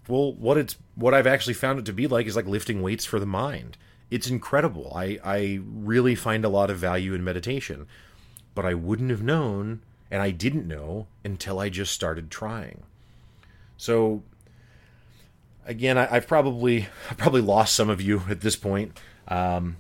Well, 0.09 0.33
what 0.35 0.59
it's 0.59 0.77
what 0.95 1.15
I've 1.15 1.27
actually 1.27 1.55
found 1.55 1.79
it 1.79 1.87
to 1.87 1.93
be 1.93 2.07
like 2.07 2.27
is 2.27 2.37
like 2.37 2.47
lifting 2.47 2.83
weights 2.83 3.05
for 3.05 3.19
the 3.19 3.27
mind. 3.27 3.77
It's 4.11 4.29
incredible. 4.29 4.93
I 4.95 5.19
I 5.25 5.61
really 5.63 6.15
find 6.15 6.45
a 6.45 6.49
lot 6.49 6.71
of 6.71 6.79
value 6.79 7.15
in 7.15 7.25
meditation, 7.25 7.87
but 8.55 8.65
I 8.65 8.75
wouldn't 8.75 9.11
have 9.11 9.23
known, 9.23 9.83
and 10.11 10.23
I 10.23 10.31
didn't 10.31 10.69
know 10.69 11.07
until 11.25 11.59
I 11.59 11.69
just 11.69 11.93
started 11.93 12.31
trying. 12.31 12.83
So 13.77 14.23
again, 15.67 15.99
I, 15.99 16.07
have 16.07 16.27
probably 16.27 16.89
I've 17.11 17.19
probably 17.19 17.43
lost 17.43 17.75
some 17.75 17.91
of 17.91 18.01
you 18.01 18.23
at 18.29 18.41
this 18.41 18.57
point. 18.57 18.99
Um, 19.29 19.77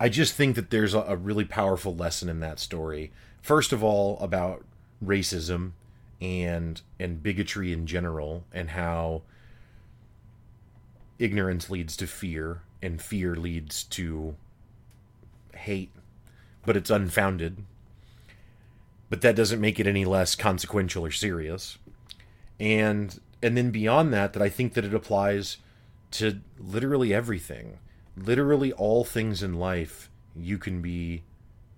I 0.00 0.08
just 0.08 0.34
think 0.34 0.56
that 0.56 0.70
there's 0.70 0.94
a, 0.94 1.00
a 1.00 1.16
really 1.16 1.44
powerful 1.44 1.94
lesson 1.94 2.28
in 2.28 2.40
that 2.40 2.58
story. 2.58 3.12
First 3.40 3.72
of 3.72 3.84
all, 3.84 4.18
about 4.20 4.64
racism 5.04 5.72
and 6.20 6.80
and 6.98 7.22
bigotry 7.22 7.72
in 7.72 7.86
general, 7.86 8.44
and 8.52 8.70
how 8.70 9.22
ignorance 11.18 11.70
leads 11.70 11.96
to 11.98 12.06
fear, 12.06 12.62
and 12.82 13.00
fear 13.00 13.34
leads 13.34 13.84
to 13.84 14.34
hate, 15.54 15.90
but 16.64 16.76
it's 16.76 16.90
unfounded. 16.90 17.64
But 19.14 19.20
that 19.20 19.36
doesn't 19.36 19.60
make 19.60 19.78
it 19.78 19.86
any 19.86 20.04
less 20.04 20.34
consequential 20.34 21.06
or 21.06 21.12
serious. 21.12 21.78
And 22.58 23.16
and 23.40 23.56
then 23.56 23.70
beyond 23.70 24.12
that 24.12 24.32
that 24.32 24.42
i 24.42 24.48
think 24.48 24.74
that 24.74 24.84
it 24.84 24.92
applies 24.92 25.58
to 26.10 26.40
literally 26.58 27.14
everything. 27.14 27.78
Literally 28.16 28.72
all 28.72 29.04
things 29.04 29.40
in 29.40 29.54
life 29.54 30.10
you 30.34 30.58
can 30.58 30.82
be 30.82 31.22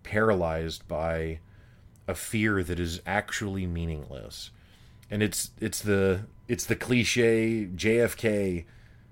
paralyzed 0.03 0.88
by 0.88 1.40
a 2.09 2.14
fear 2.14 2.62
that 2.62 2.81
is 2.81 3.03
actually 3.05 3.66
meaningless. 3.66 4.49
And 5.11 5.22
it's 5.22 5.51
it's 5.61 5.83
the 5.83 6.20
it's 6.49 6.64
the 6.64 6.75
cliche 6.75 7.68
jfk 7.77 8.64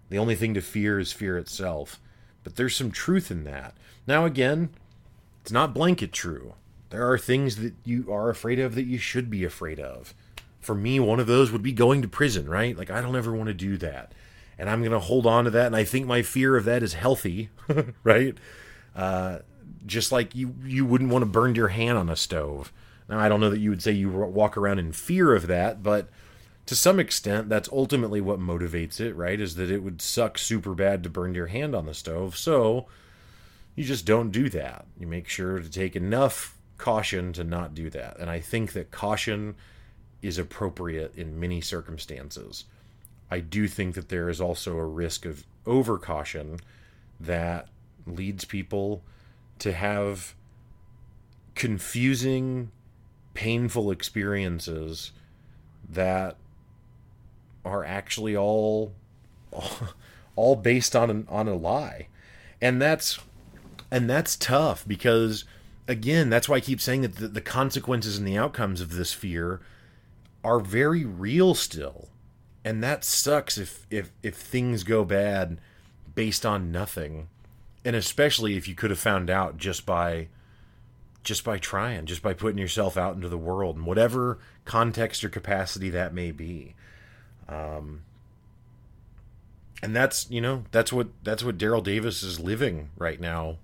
the 0.08 0.18
only 0.18 0.34
thing 0.34 0.54
to 0.54 0.62
fear 0.62 0.98
is 0.98 1.12
fear 1.12 1.36
itself. 1.36 2.00
But 2.42 2.56
there's 2.56 2.74
some 2.74 2.90
truth 2.90 3.30
in 3.30 3.44
that. 3.44 3.76
Now 4.06 4.24
again 4.24 4.70
it's 5.42 5.52
not 5.52 5.74
blanket 5.74 6.10
true 6.10 6.54
there 6.94 7.10
are 7.10 7.18
things 7.18 7.56
that 7.56 7.74
you 7.84 8.12
are 8.12 8.30
afraid 8.30 8.58
of 8.58 8.74
that 8.76 8.84
you 8.84 8.98
should 8.98 9.28
be 9.28 9.44
afraid 9.44 9.80
of 9.80 10.14
for 10.64 10.74
me, 10.74 10.98
one 10.98 11.20
of 11.20 11.26
those 11.26 11.52
would 11.52 11.62
be 11.62 11.72
going 11.72 12.02
to 12.02 12.08
prison, 12.08 12.48
right? 12.48 12.76
Like, 12.76 12.90
I 12.90 13.00
don't 13.02 13.16
ever 13.16 13.32
want 13.32 13.48
to 13.48 13.54
do 13.54 13.76
that. 13.78 14.12
And 14.58 14.70
I'm 14.70 14.80
going 14.80 14.92
to 14.92 14.98
hold 14.98 15.26
on 15.26 15.44
to 15.44 15.50
that. 15.50 15.66
And 15.66 15.76
I 15.76 15.84
think 15.84 16.06
my 16.06 16.22
fear 16.22 16.56
of 16.56 16.64
that 16.64 16.82
is 16.82 16.94
healthy, 16.94 17.50
right? 18.04 18.36
Uh, 18.96 19.40
just 19.84 20.10
like 20.10 20.34
you, 20.34 20.54
you 20.64 20.86
wouldn't 20.86 21.10
want 21.10 21.22
to 21.22 21.30
burn 21.30 21.54
your 21.54 21.68
hand 21.68 21.98
on 21.98 22.08
a 22.08 22.16
stove. 22.16 22.72
Now, 23.08 23.18
I 23.18 23.28
don't 23.28 23.40
know 23.40 23.50
that 23.50 23.60
you 23.60 23.70
would 23.70 23.82
say 23.82 23.92
you 23.92 24.08
walk 24.08 24.56
around 24.56 24.78
in 24.78 24.92
fear 24.92 25.34
of 25.34 25.46
that, 25.48 25.82
but 25.82 26.08
to 26.66 26.74
some 26.74 26.98
extent, 26.98 27.50
that's 27.50 27.68
ultimately 27.70 28.22
what 28.22 28.40
motivates 28.40 29.00
it, 29.00 29.12
right? 29.14 29.38
Is 29.38 29.56
that 29.56 29.70
it 29.70 29.82
would 29.82 30.00
suck 30.00 30.38
super 30.38 30.74
bad 30.74 31.02
to 31.02 31.10
burn 31.10 31.34
your 31.34 31.48
hand 31.48 31.74
on 31.74 31.84
the 31.84 31.92
stove. 31.92 32.36
So 32.38 32.86
you 33.74 33.84
just 33.84 34.06
don't 34.06 34.30
do 34.30 34.48
that. 34.50 34.86
You 34.98 35.06
make 35.06 35.28
sure 35.28 35.58
to 35.58 35.68
take 35.68 35.94
enough 35.94 36.53
caution 36.78 37.32
to 37.34 37.44
not 37.44 37.74
do 37.74 37.90
that. 37.90 38.18
And 38.18 38.30
I 38.30 38.40
think 38.40 38.72
that 38.72 38.90
caution 38.90 39.54
is 40.22 40.38
appropriate 40.38 41.14
in 41.16 41.38
many 41.38 41.60
circumstances. 41.60 42.64
I 43.30 43.40
do 43.40 43.68
think 43.68 43.94
that 43.94 44.08
there 44.08 44.28
is 44.28 44.40
also 44.40 44.76
a 44.78 44.84
risk 44.84 45.26
of 45.26 45.44
overcaution 45.66 46.60
that 47.20 47.68
leads 48.06 48.44
people 48.44 49.02
to 49.58 49.72
have 49.72 50.34
confusing, 51.54 52.70
painful 53.34 53.90
experiences 53.90 55.12
that 55.88 56.36
are 57.64 57.84
actually 57.84 58.36
all 58.36 58.92
all 60.36 60.56
based 60.56 60.96
on 60.96 61.10
an, 61.10 61.26
on 61.28 61.48
a 61.48 61.54
lie. 61.54 62.08
And 62.60 62.80
that's 62.80 63.20
and 63.90 64.08
that's 64.08 64.36
tough 64.36 64.86
because 64.86 65.44
again, 65.86 66.30
that's 66.30 66.48
why 66.48 66.56
I 66.56 66.60
keep 66.60 66.80
saying 66.80 67.02
that 67.02 67.16
the, 67.16 67.28
the 67.28 67.40
consequences 67.40 68.18
and 68.18 68.26
the 68.26 68.38
outcomes 68.38 68.80
of 68.80 68.94
this 68.94 69.12
fear 69.12 69.60
are 70.42 70.60
very 70.60 71.04
real 71.04 71.54
still. 71.54 72.08
And 72.64 72.82
that 72.82 73.04
sucks 73.04 73.58
if 73.58 73.86
if 73.90 74.10
if 74.22 74.36
things 74.36 74.84
go 74.84 75.04
bad 75.04 75.60
based 76.14 76.46
on 76.46 76.72
nothing. 76.72 77.28
And 77.84 77.94
especially 77.94 78.56
if 78.56 78.66
you 78.66 78.74
could 78.74 78.90
have 78.90 78.98
found 78.98 79.28
out 79.28 79.58
just 79.58 79.84
by 79.84 80.28
just 81.22 81.44
by 81.44 81.58
trying, 81.58 82.06
just 82.06 82.22
by 82.22 82.34
putting 82.34 82.58
yourself 82.58 82.96
out 82.96 83.14
into 83.14 83.28
the 83.28 83.38
world, 83.38 83.76
in 83.76 83.84
whatever 83.84 84.38
context 84.64 85.24
or 85.24 85.28
capacity 85.28 85.90
that 85.90 86.14
may 86.14 86.30
be. 86.30 86.74
Um, 87.48 88.02
and 89.82 89.94
that's 89.94 90.30
you 90.30 90.40
know 90.40 90.64
that's 90.70 90.92
what 90.92 91.08
that's 91.22 91.44
what 91.44 91.58
Daryl 91.58 91.82
Davis 91.82 92.22
is 92.22 92.40
living 92.40 92.88
right 92.96 93.20
now, 93.20 93.56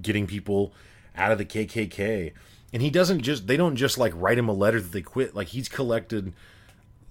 getting 0.00 0.26
people 0.26 0.72
out 1.16 1.32
of 1.32 1.38
the 1.38 1.44
KKK, 1.44 2.32
and 2.72 2.82
he 2.82 2.90
doesn't 2.90 3.22
just 3.22 3.46
they 3.46 3.56
don't 3.56 3.76
just 3.76 3.98
like 3.98 4.12
write 4.14 4.38
him 4.38 4.48
a 4.48 4.52
letter 4.52 4.80
that 4.80 4.92
they 4.92 5.02
quit. 5.02 5.34
Like 5.34 5.48
he's 5.48 5.68
collected 5.68 6.32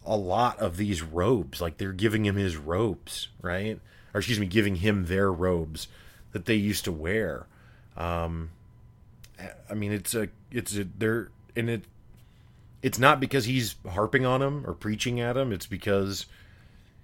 a 0.05 0.17
lot 0.17 0.59
of 0.59 0.77
these 0.77 1.01
robes, 1.01 1.61
like 1.61 1.77
they're 1.77 1.93
giving 1.93 2.25
him 2.25 2.35
his 2.35 2.57
robes, 2.57 3.29
right? 3.41 3.79
Or 4.13 4.19
excuse 4.19 4.39
me, 4.39 4.47
giving 4.47 4.77
him 4.77 5.05
their 5.05 5.31
robes 5.31 5.87
that 6.31 6.45
they 6.45 6.55
used 6.55 6.85
to 6.85 6.91
wear. 6.91 7.47
Um, 7.95 8.49
I 9.69 9.73
mean, 9.73 9.91
it's 9.91 10.15
a 10.15 10.29
it's 10.51 10.75
a 10.75 10.85
they're 10.97 11.29
and 11.55 11.69
it 11.69 11.83
it's 12.81 12.99
not 12.99 13.19
because 13.19 13.45
he's 13.45 13.75
harping 13.89 14.25
on 14.25 14.41
him 14.41 14.65
or 14.65 14.73
preaching 14.73 15.19
at 15.19 15.37
him. 15.37 15.51
It's 15.51 15.67
because 15.67 16.25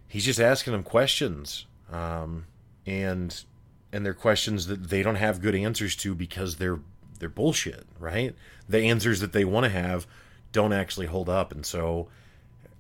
he's 0.08 0.26
just 0.26 0.40
asking 0.40 0.74
him 0.74 0.84
questions, 0.84 1.66
um, 1.92 2.46
and 2.86 3.44
and 3.92 4.06
they're 4.06 4.14
questions 4.14 4.68
that 4.68 4.90
they 4.90 5.02
don't 5.02 5.16
have 5.16 5.42
good 5.42 5.56
answers 5.56 5.96
to 5.98 6.16
because 6.16 6.58
they're 6.58 6.80
they're 7.20 7.30
bullshit, 7.30 7.86
right? 8.00 8.36
The 8.70 8.80
answers 8.80 9.20
that 9.22 9.34
they 9.34 9.46
want 9.46 9.64
to 9.66 9.70
have 9.70 10.06
don't 10.52 10.74
actually 10.74 11.08
hold 11.08 11.30
up, 11.30 11.52
and 11.52 11.66
so 11.66 12.08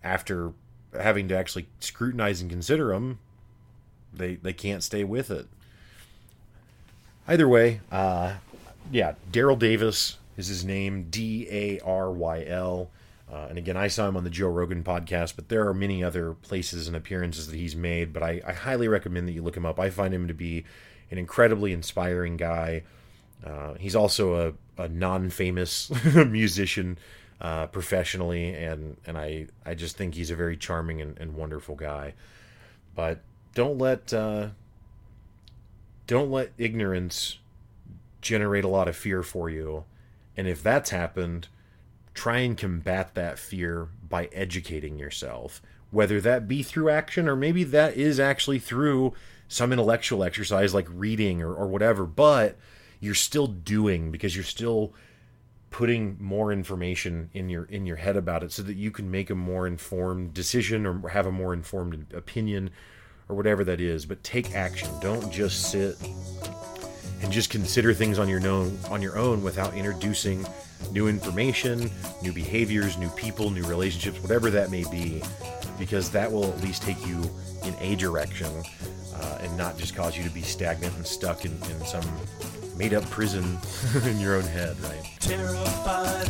after 0.03 0.53
having 0.93 1.27
to 1.27 1.37
actually 1.37 1.67
scrutinize 1.79 2.41
and 2.41 2.49
consider 2.49 2.89
them, 2.89 3.19
they 4.13 4.35
they 4.35 4.53
can't 4.53 4.83
stay 4.83 5.03
with 5.03 5.31
it. 5.31 5.47
Either 7.27 7.47
way, 7.47 7.81
uh, 7.91 8.35
yeah, 8.91 9.13
Daryl 9.31 9.59
Davis 9.59 10.17
is 10.37 10.47
his 10.47 10.63
name, 10.63 11.07
D 11.09 11.47
A 11.49 11.79
R 11.79 12.11
Y 12.11 12.45
L. 12.45 12.89
Uh, 13.29 13.47
and 13.49 13.57
again, 13.57 13.75
I 13.75 13.89
saw 13.89 14.07
him 14.07 14.15
on 14.15 14.23
the 14.23 14.29
Joe 14.29 14.47
Rogan 14.47 14.83
podcast, 14.85 15.35
but 15.35 15.49
there 15.49 15.67
are 15.67 15.73
many 15.73 16.01
other 16.01 16.33
places 16.33 16.87
and 16.87 16.95
appearances 16.95 17.47
that 17.47 17.57
he's 17.57 17.75
made. 17.75 18.13
But 18.13 18.23
I, 18.23 18.41
I 18.47 18.53
highly 18.53 18.87
recommend 18.87 19.27
that 19.27 19.33
you 19.33 19.41
look 19.41 19.57
him 19.57 19.65
up. 19.65 19.79
I 19.79 19.89
find 19.89 20.13
him 20.13 20.29
to 20.29 20.33
be 20.33 20.63
an 21.11 21.17
incredibly 21.17 21.73
inspiring 21.73 22.37
guy. 22.37 22.83
Uh, 23.45 23.75
he's 23.75 23.95
also 23.95 24.55
a, 24.77 24.81
a 24.83 24.87
non 24.89 25.29
famous 25.29 25.91
musician 26.15 26.97
uh, 27.39 27.67
professionally, 27.67 28.53
and, 28.53 28.97
and 29.05 29.17
I, 29.17 29.47
I 29.65 29.75
just 29.75 29.97
think 29.97 30.15
he's 30.15 30.31
a 30.31 30.35
very 30.35 30.57
charming 30.57 31.01
and, 31.01 31.17
and 31.19 31.35
wonderful 31.35 31.75
guy. 31.75 32.13
But 32.95 33.21
don't 33.53 33.77
let 33.77 34.11
uh, 34.13 34.49
don't 36.07 36.31
let 36.31 36.51
ignorance 36.57 37.37
generate 38.21 38.63
a 38.63 38.67
lot 38.69 38.87
of 38.87 38.95
fear 38.95 39.21
for 39.23 39.49
you. 39.49 39.85
And 40.35 40.47
if 40.47 40.63
that's 40.63 40.89
happened, 40.89 41.47
try 42.13 42.39
and 42.39 42.57
combat 42.57 43.13
that 43.15 43.37
fear 43.37 43.89
by 44.07 44.25
educating 44.33 44.97
yourself, 44.97 45.61
whether 45.91 46.19
that 46.21 46.47
be 46.47 46.63
through 46.63 46.89
action 46.89 47.27
or 47.27 47.35
maybe 47.35 47.63
that 47.63 47.95
is 47.95 48.19
actually 48.19 48.59
through 48.59 49.13
some 49.47 49.71
intellectual 49.71 50.23
exercise 50.23 50.73
like 50.73 50.87
reading 50.89 51.41
or, 51.41 51.53
or 51.53 51.67
whatever, 51.67 52.05
but 52.05 52.57
you're 52.99 53.15
still 53.15 53.47
doing 53.47 54.11
because 54.11 54.35
you're 54.35 54.43
still 54.43 54.93
putting 55.69 56.17
more 56.19 56.51
information 56.51 57.29
in 57.33 57.49
your 57.49 57.65
in 57.65 57.85
your 57.85 57.97
head 57.97 58.15
about 58.15 58.43
it 58.43 58.51
so 58.51 58.63
that 58.63 58.75
you 58.75 58.89
can 58.89 59.11
make 59.11 59.29
a 59.29 59.35
more 59.35 59.67
informed 59.67 60.33
decision 60.33 60.85
or 60.85 61.09
have 61.09 61.25
a 61.25 61.31
more 61.31 61.53
informed 61.53 62.13
opinion 62.13 62.69
or 63.29 63.35
whatever 63.35 63.63
that 63.63 63.79
is. 63.79 64.05
But 64.05 64.23
take 64.23 64.55
action. 64.55 64.89
Don't 65.01 65.31
just 65.31 65.71
sit 65.71 65.95
and 67.21 67.31
just 67.31 67.49
consider 67.49 67.93
things 67.93 68.19
on 68.19 68.27
your 68.29 68.45
own 68.47 68.77
on 68.89 69.01
your 69.01 69.17
own 69.17 69.43
without 69.43 69.73
introducing 69.75 70.45
new 70.91 71.07
information, 71.07 71.89
new 72.21 72.31
behaviors, 72.31 72.97
new 72.97 73.09
people, 73.09 73.49
new 73.49 73.63
relationships, 73.65 74.19
whatever 74.21 74.49
that 74.51 74.71
may 74.71 74.83
be, 74.89 75.21
because 75.79 76.09
that 76.11 76.31
will 76.31 76.45
at 76.45 76.61
least 76.61 76.83
take 76.83 77.05
you 77.05 77.29
in 77.65 77.73
a 77.79 77.95
direction 77.95 78.63
uh, 79.19 79.37
and 79.41 79.57
not 79.57 79.77
just 79.77 79.95
cause 79.95 80.17
you 80.17 80.23
to 80.23 80.29
be 80.29 80.41
stagnant 80.41 80.95
and 80.95 81.05
stuck 81.05 81.45
in, 81.45 81.51
in 81.51 81.85
some 81.85 82.03
made 82.77 82.93
up 82.93 83.03
prison 83.09 83.57
in 84.05 84.19
your 84.19 84.35
own 84.35 84.43
head, 84.43 84.79
right? 84.81 85.03
Terrified 85.19 86.26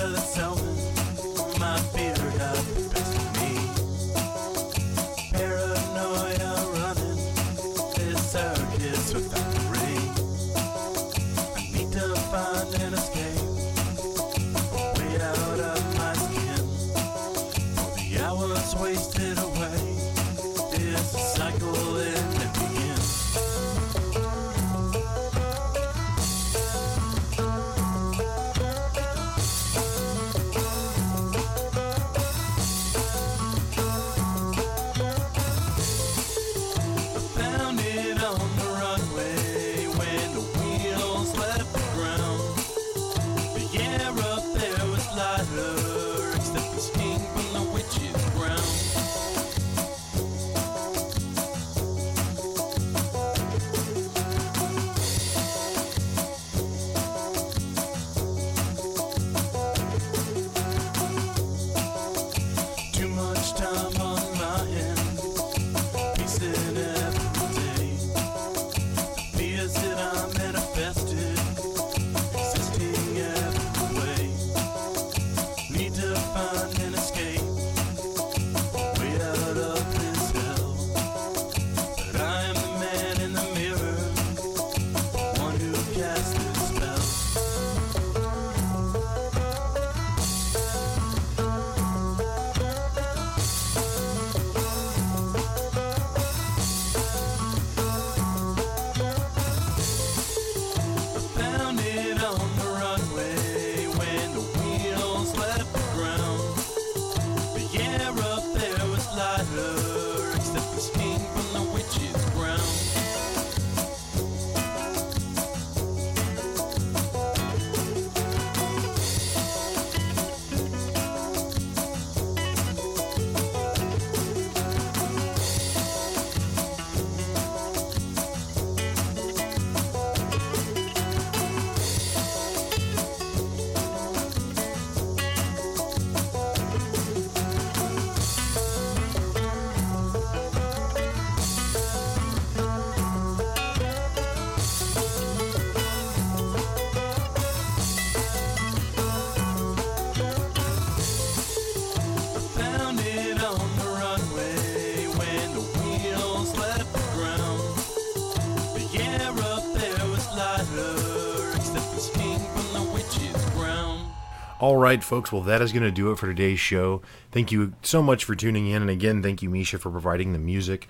All 164.59 164.77
right, 164.77 165.03
folks. 165.03 165.31
Well, 165.31 165.43
that 165.43 165.61
is 165.61 165.71
going 165.71 165.83
to 165.83 165.91
do 165.91 166.11
it 166.11 166.17
for 166.17 166.25
today's 166.25 166.59
show. 166.59 167.03
Thank 167.31 167.51
you 167.51 167.73
so 167.83 168.01
much 168.01 168.25
for 168.25 168.33
tuning 168.33 168.65
in. 168.67 168.81
And 168.81 168.89
again, 168.89 169.21
thank 169.21 169.43
you, 169.43 169.51
Misha, 169.51 169.77
for 169.77 169.91
providing 169.91 170.33
the 170.33 170.39
music. 170.39 170.87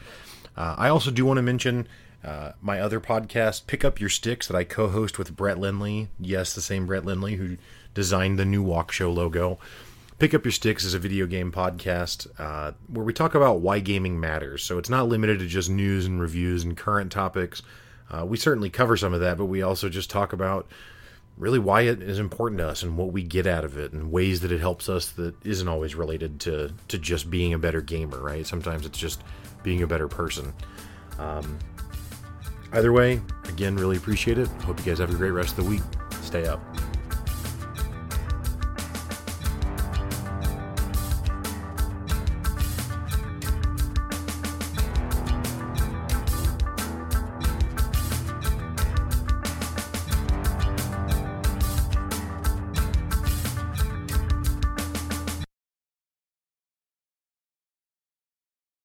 Uh, 0.55 0.75
I 0.77 0.87
also 0.87 1.11
do 1.11 1.25
want 1.25 1.37
to 1.37 1.41
mention 1.41 1.85
uh, 2.23 2.53
my 2.61 2.79
other 2.79 3.01
podcast, 3.01 3.67
Pick 3.67 3.83
Up 3.83 3.99
Your 3.99 4.09
Sticks, 4.09 4.47
that 4.47 4.55
I 4.55 4.63
co 4.63 4.87
host 4.87 5.19
with 5.19 5.35
Brett 5.35 5.59
Lindley. 5.59 6.07
Yes, 6.17 6.55
the 6.55 6.61
same 6.61 6.85
Brett 6.85 7.03
Lindley 7.03 7.35
who 7.35 7.57
designed 7.93 8.39
the 8.39 8.45
new 8.45 8.63
Walk 8.63 8.93
Show 8.93 9.11
logo. 9.11 9.59
Pick 10.17 10.33
Up 10.33 10.45
Your 10.45 10.53
Sticks 10.53 10.85
is 10.85 10.93
a 10.93 10.99
video 10.99 11.25
game 11.25 11.51
podcast 11.51 12.25
uh, 12.39 12.71
where 12.87 13.03
we 13.03 13.11
talk 13.11 13.35
about 13.35 13.59
why 13.59 13.81
gaming 13.81 14.17
matters. 14.17 14.63
So 14.63 14.77
it's 14.77 14.89
not 14.89 15.09
limited 15.09 15.39
to 15.39 15.45
just 15.45 15.69
news 15.69 16.05
and 16.05 16.21
reviews 16.21 16.63
and 16.63 16.77
current 16.77 17.11
topics. 17.11 17.61
Uh, 18.09 18.25
we 18.25 18.37
certainly 18.37 18.69
cover 18.69 18.95
some 18.95 19.13
of 19.13 19.19
that, 19.19 19.37
but 19.37 19.47
we 19.47 19.61
also 19.61 19.89
just 19.89 20.09
talk 20.09 20.31
about 20.31 20.69
really 21.37 21.59
why 21.59 21.81
it 21.81 22.01
is 22.01 22.19
important 22.19 22.59
to 22.59 22.67
us 22.67 22.83
and 22.83 22.97
what 22.97 23.11
we 23.11 23.23
get 23.23 23.45
out 23.45 23.63
of 23.63 23.77
it 23.77 23.93
and 23.93 24.11
ways 24.11 24.41
that 24.41 24.51
it 24.51 24.59
helps 24.59 24.89
us 24.89 25.11
that 25.11 25.35
isn't 25.45 25.67
always 25.67 25.95
related 25.95 26.39
to, 26.41 26.73
to 26.87 26.97
just 26.97 27.29
being 27.29 27.53
a 27.53 27.59
better 27.59 27.81
gamer, 27.81 28.19
right? 28.19 28.45
Sometimes 28.45 28.85
it's 28.85 28.97
just 28.97 29.21
being 29.63 29.83
a 29.83 29.87
better 29.87 30.07
person. 30.07 30.53
Um, 31.19 31.59
either 32.73 32.91
way, 32.91 33.21
again, 33.47 33.75
really 33.75 33.97
appreciate 33.97 34.37
it. 34.37 34.47
Hope 34.63 34.79
you 34.79 34.85
guys 34.85 34.99
have 34.99 35.13
a 35.13 35.17
great 35.17 35.31
rest 35.31 35.57
of 35.57 35.63
the 35.63 35.69
week. 35.69 35.83
Stay 36.21 36.47
up. 36.47 36.59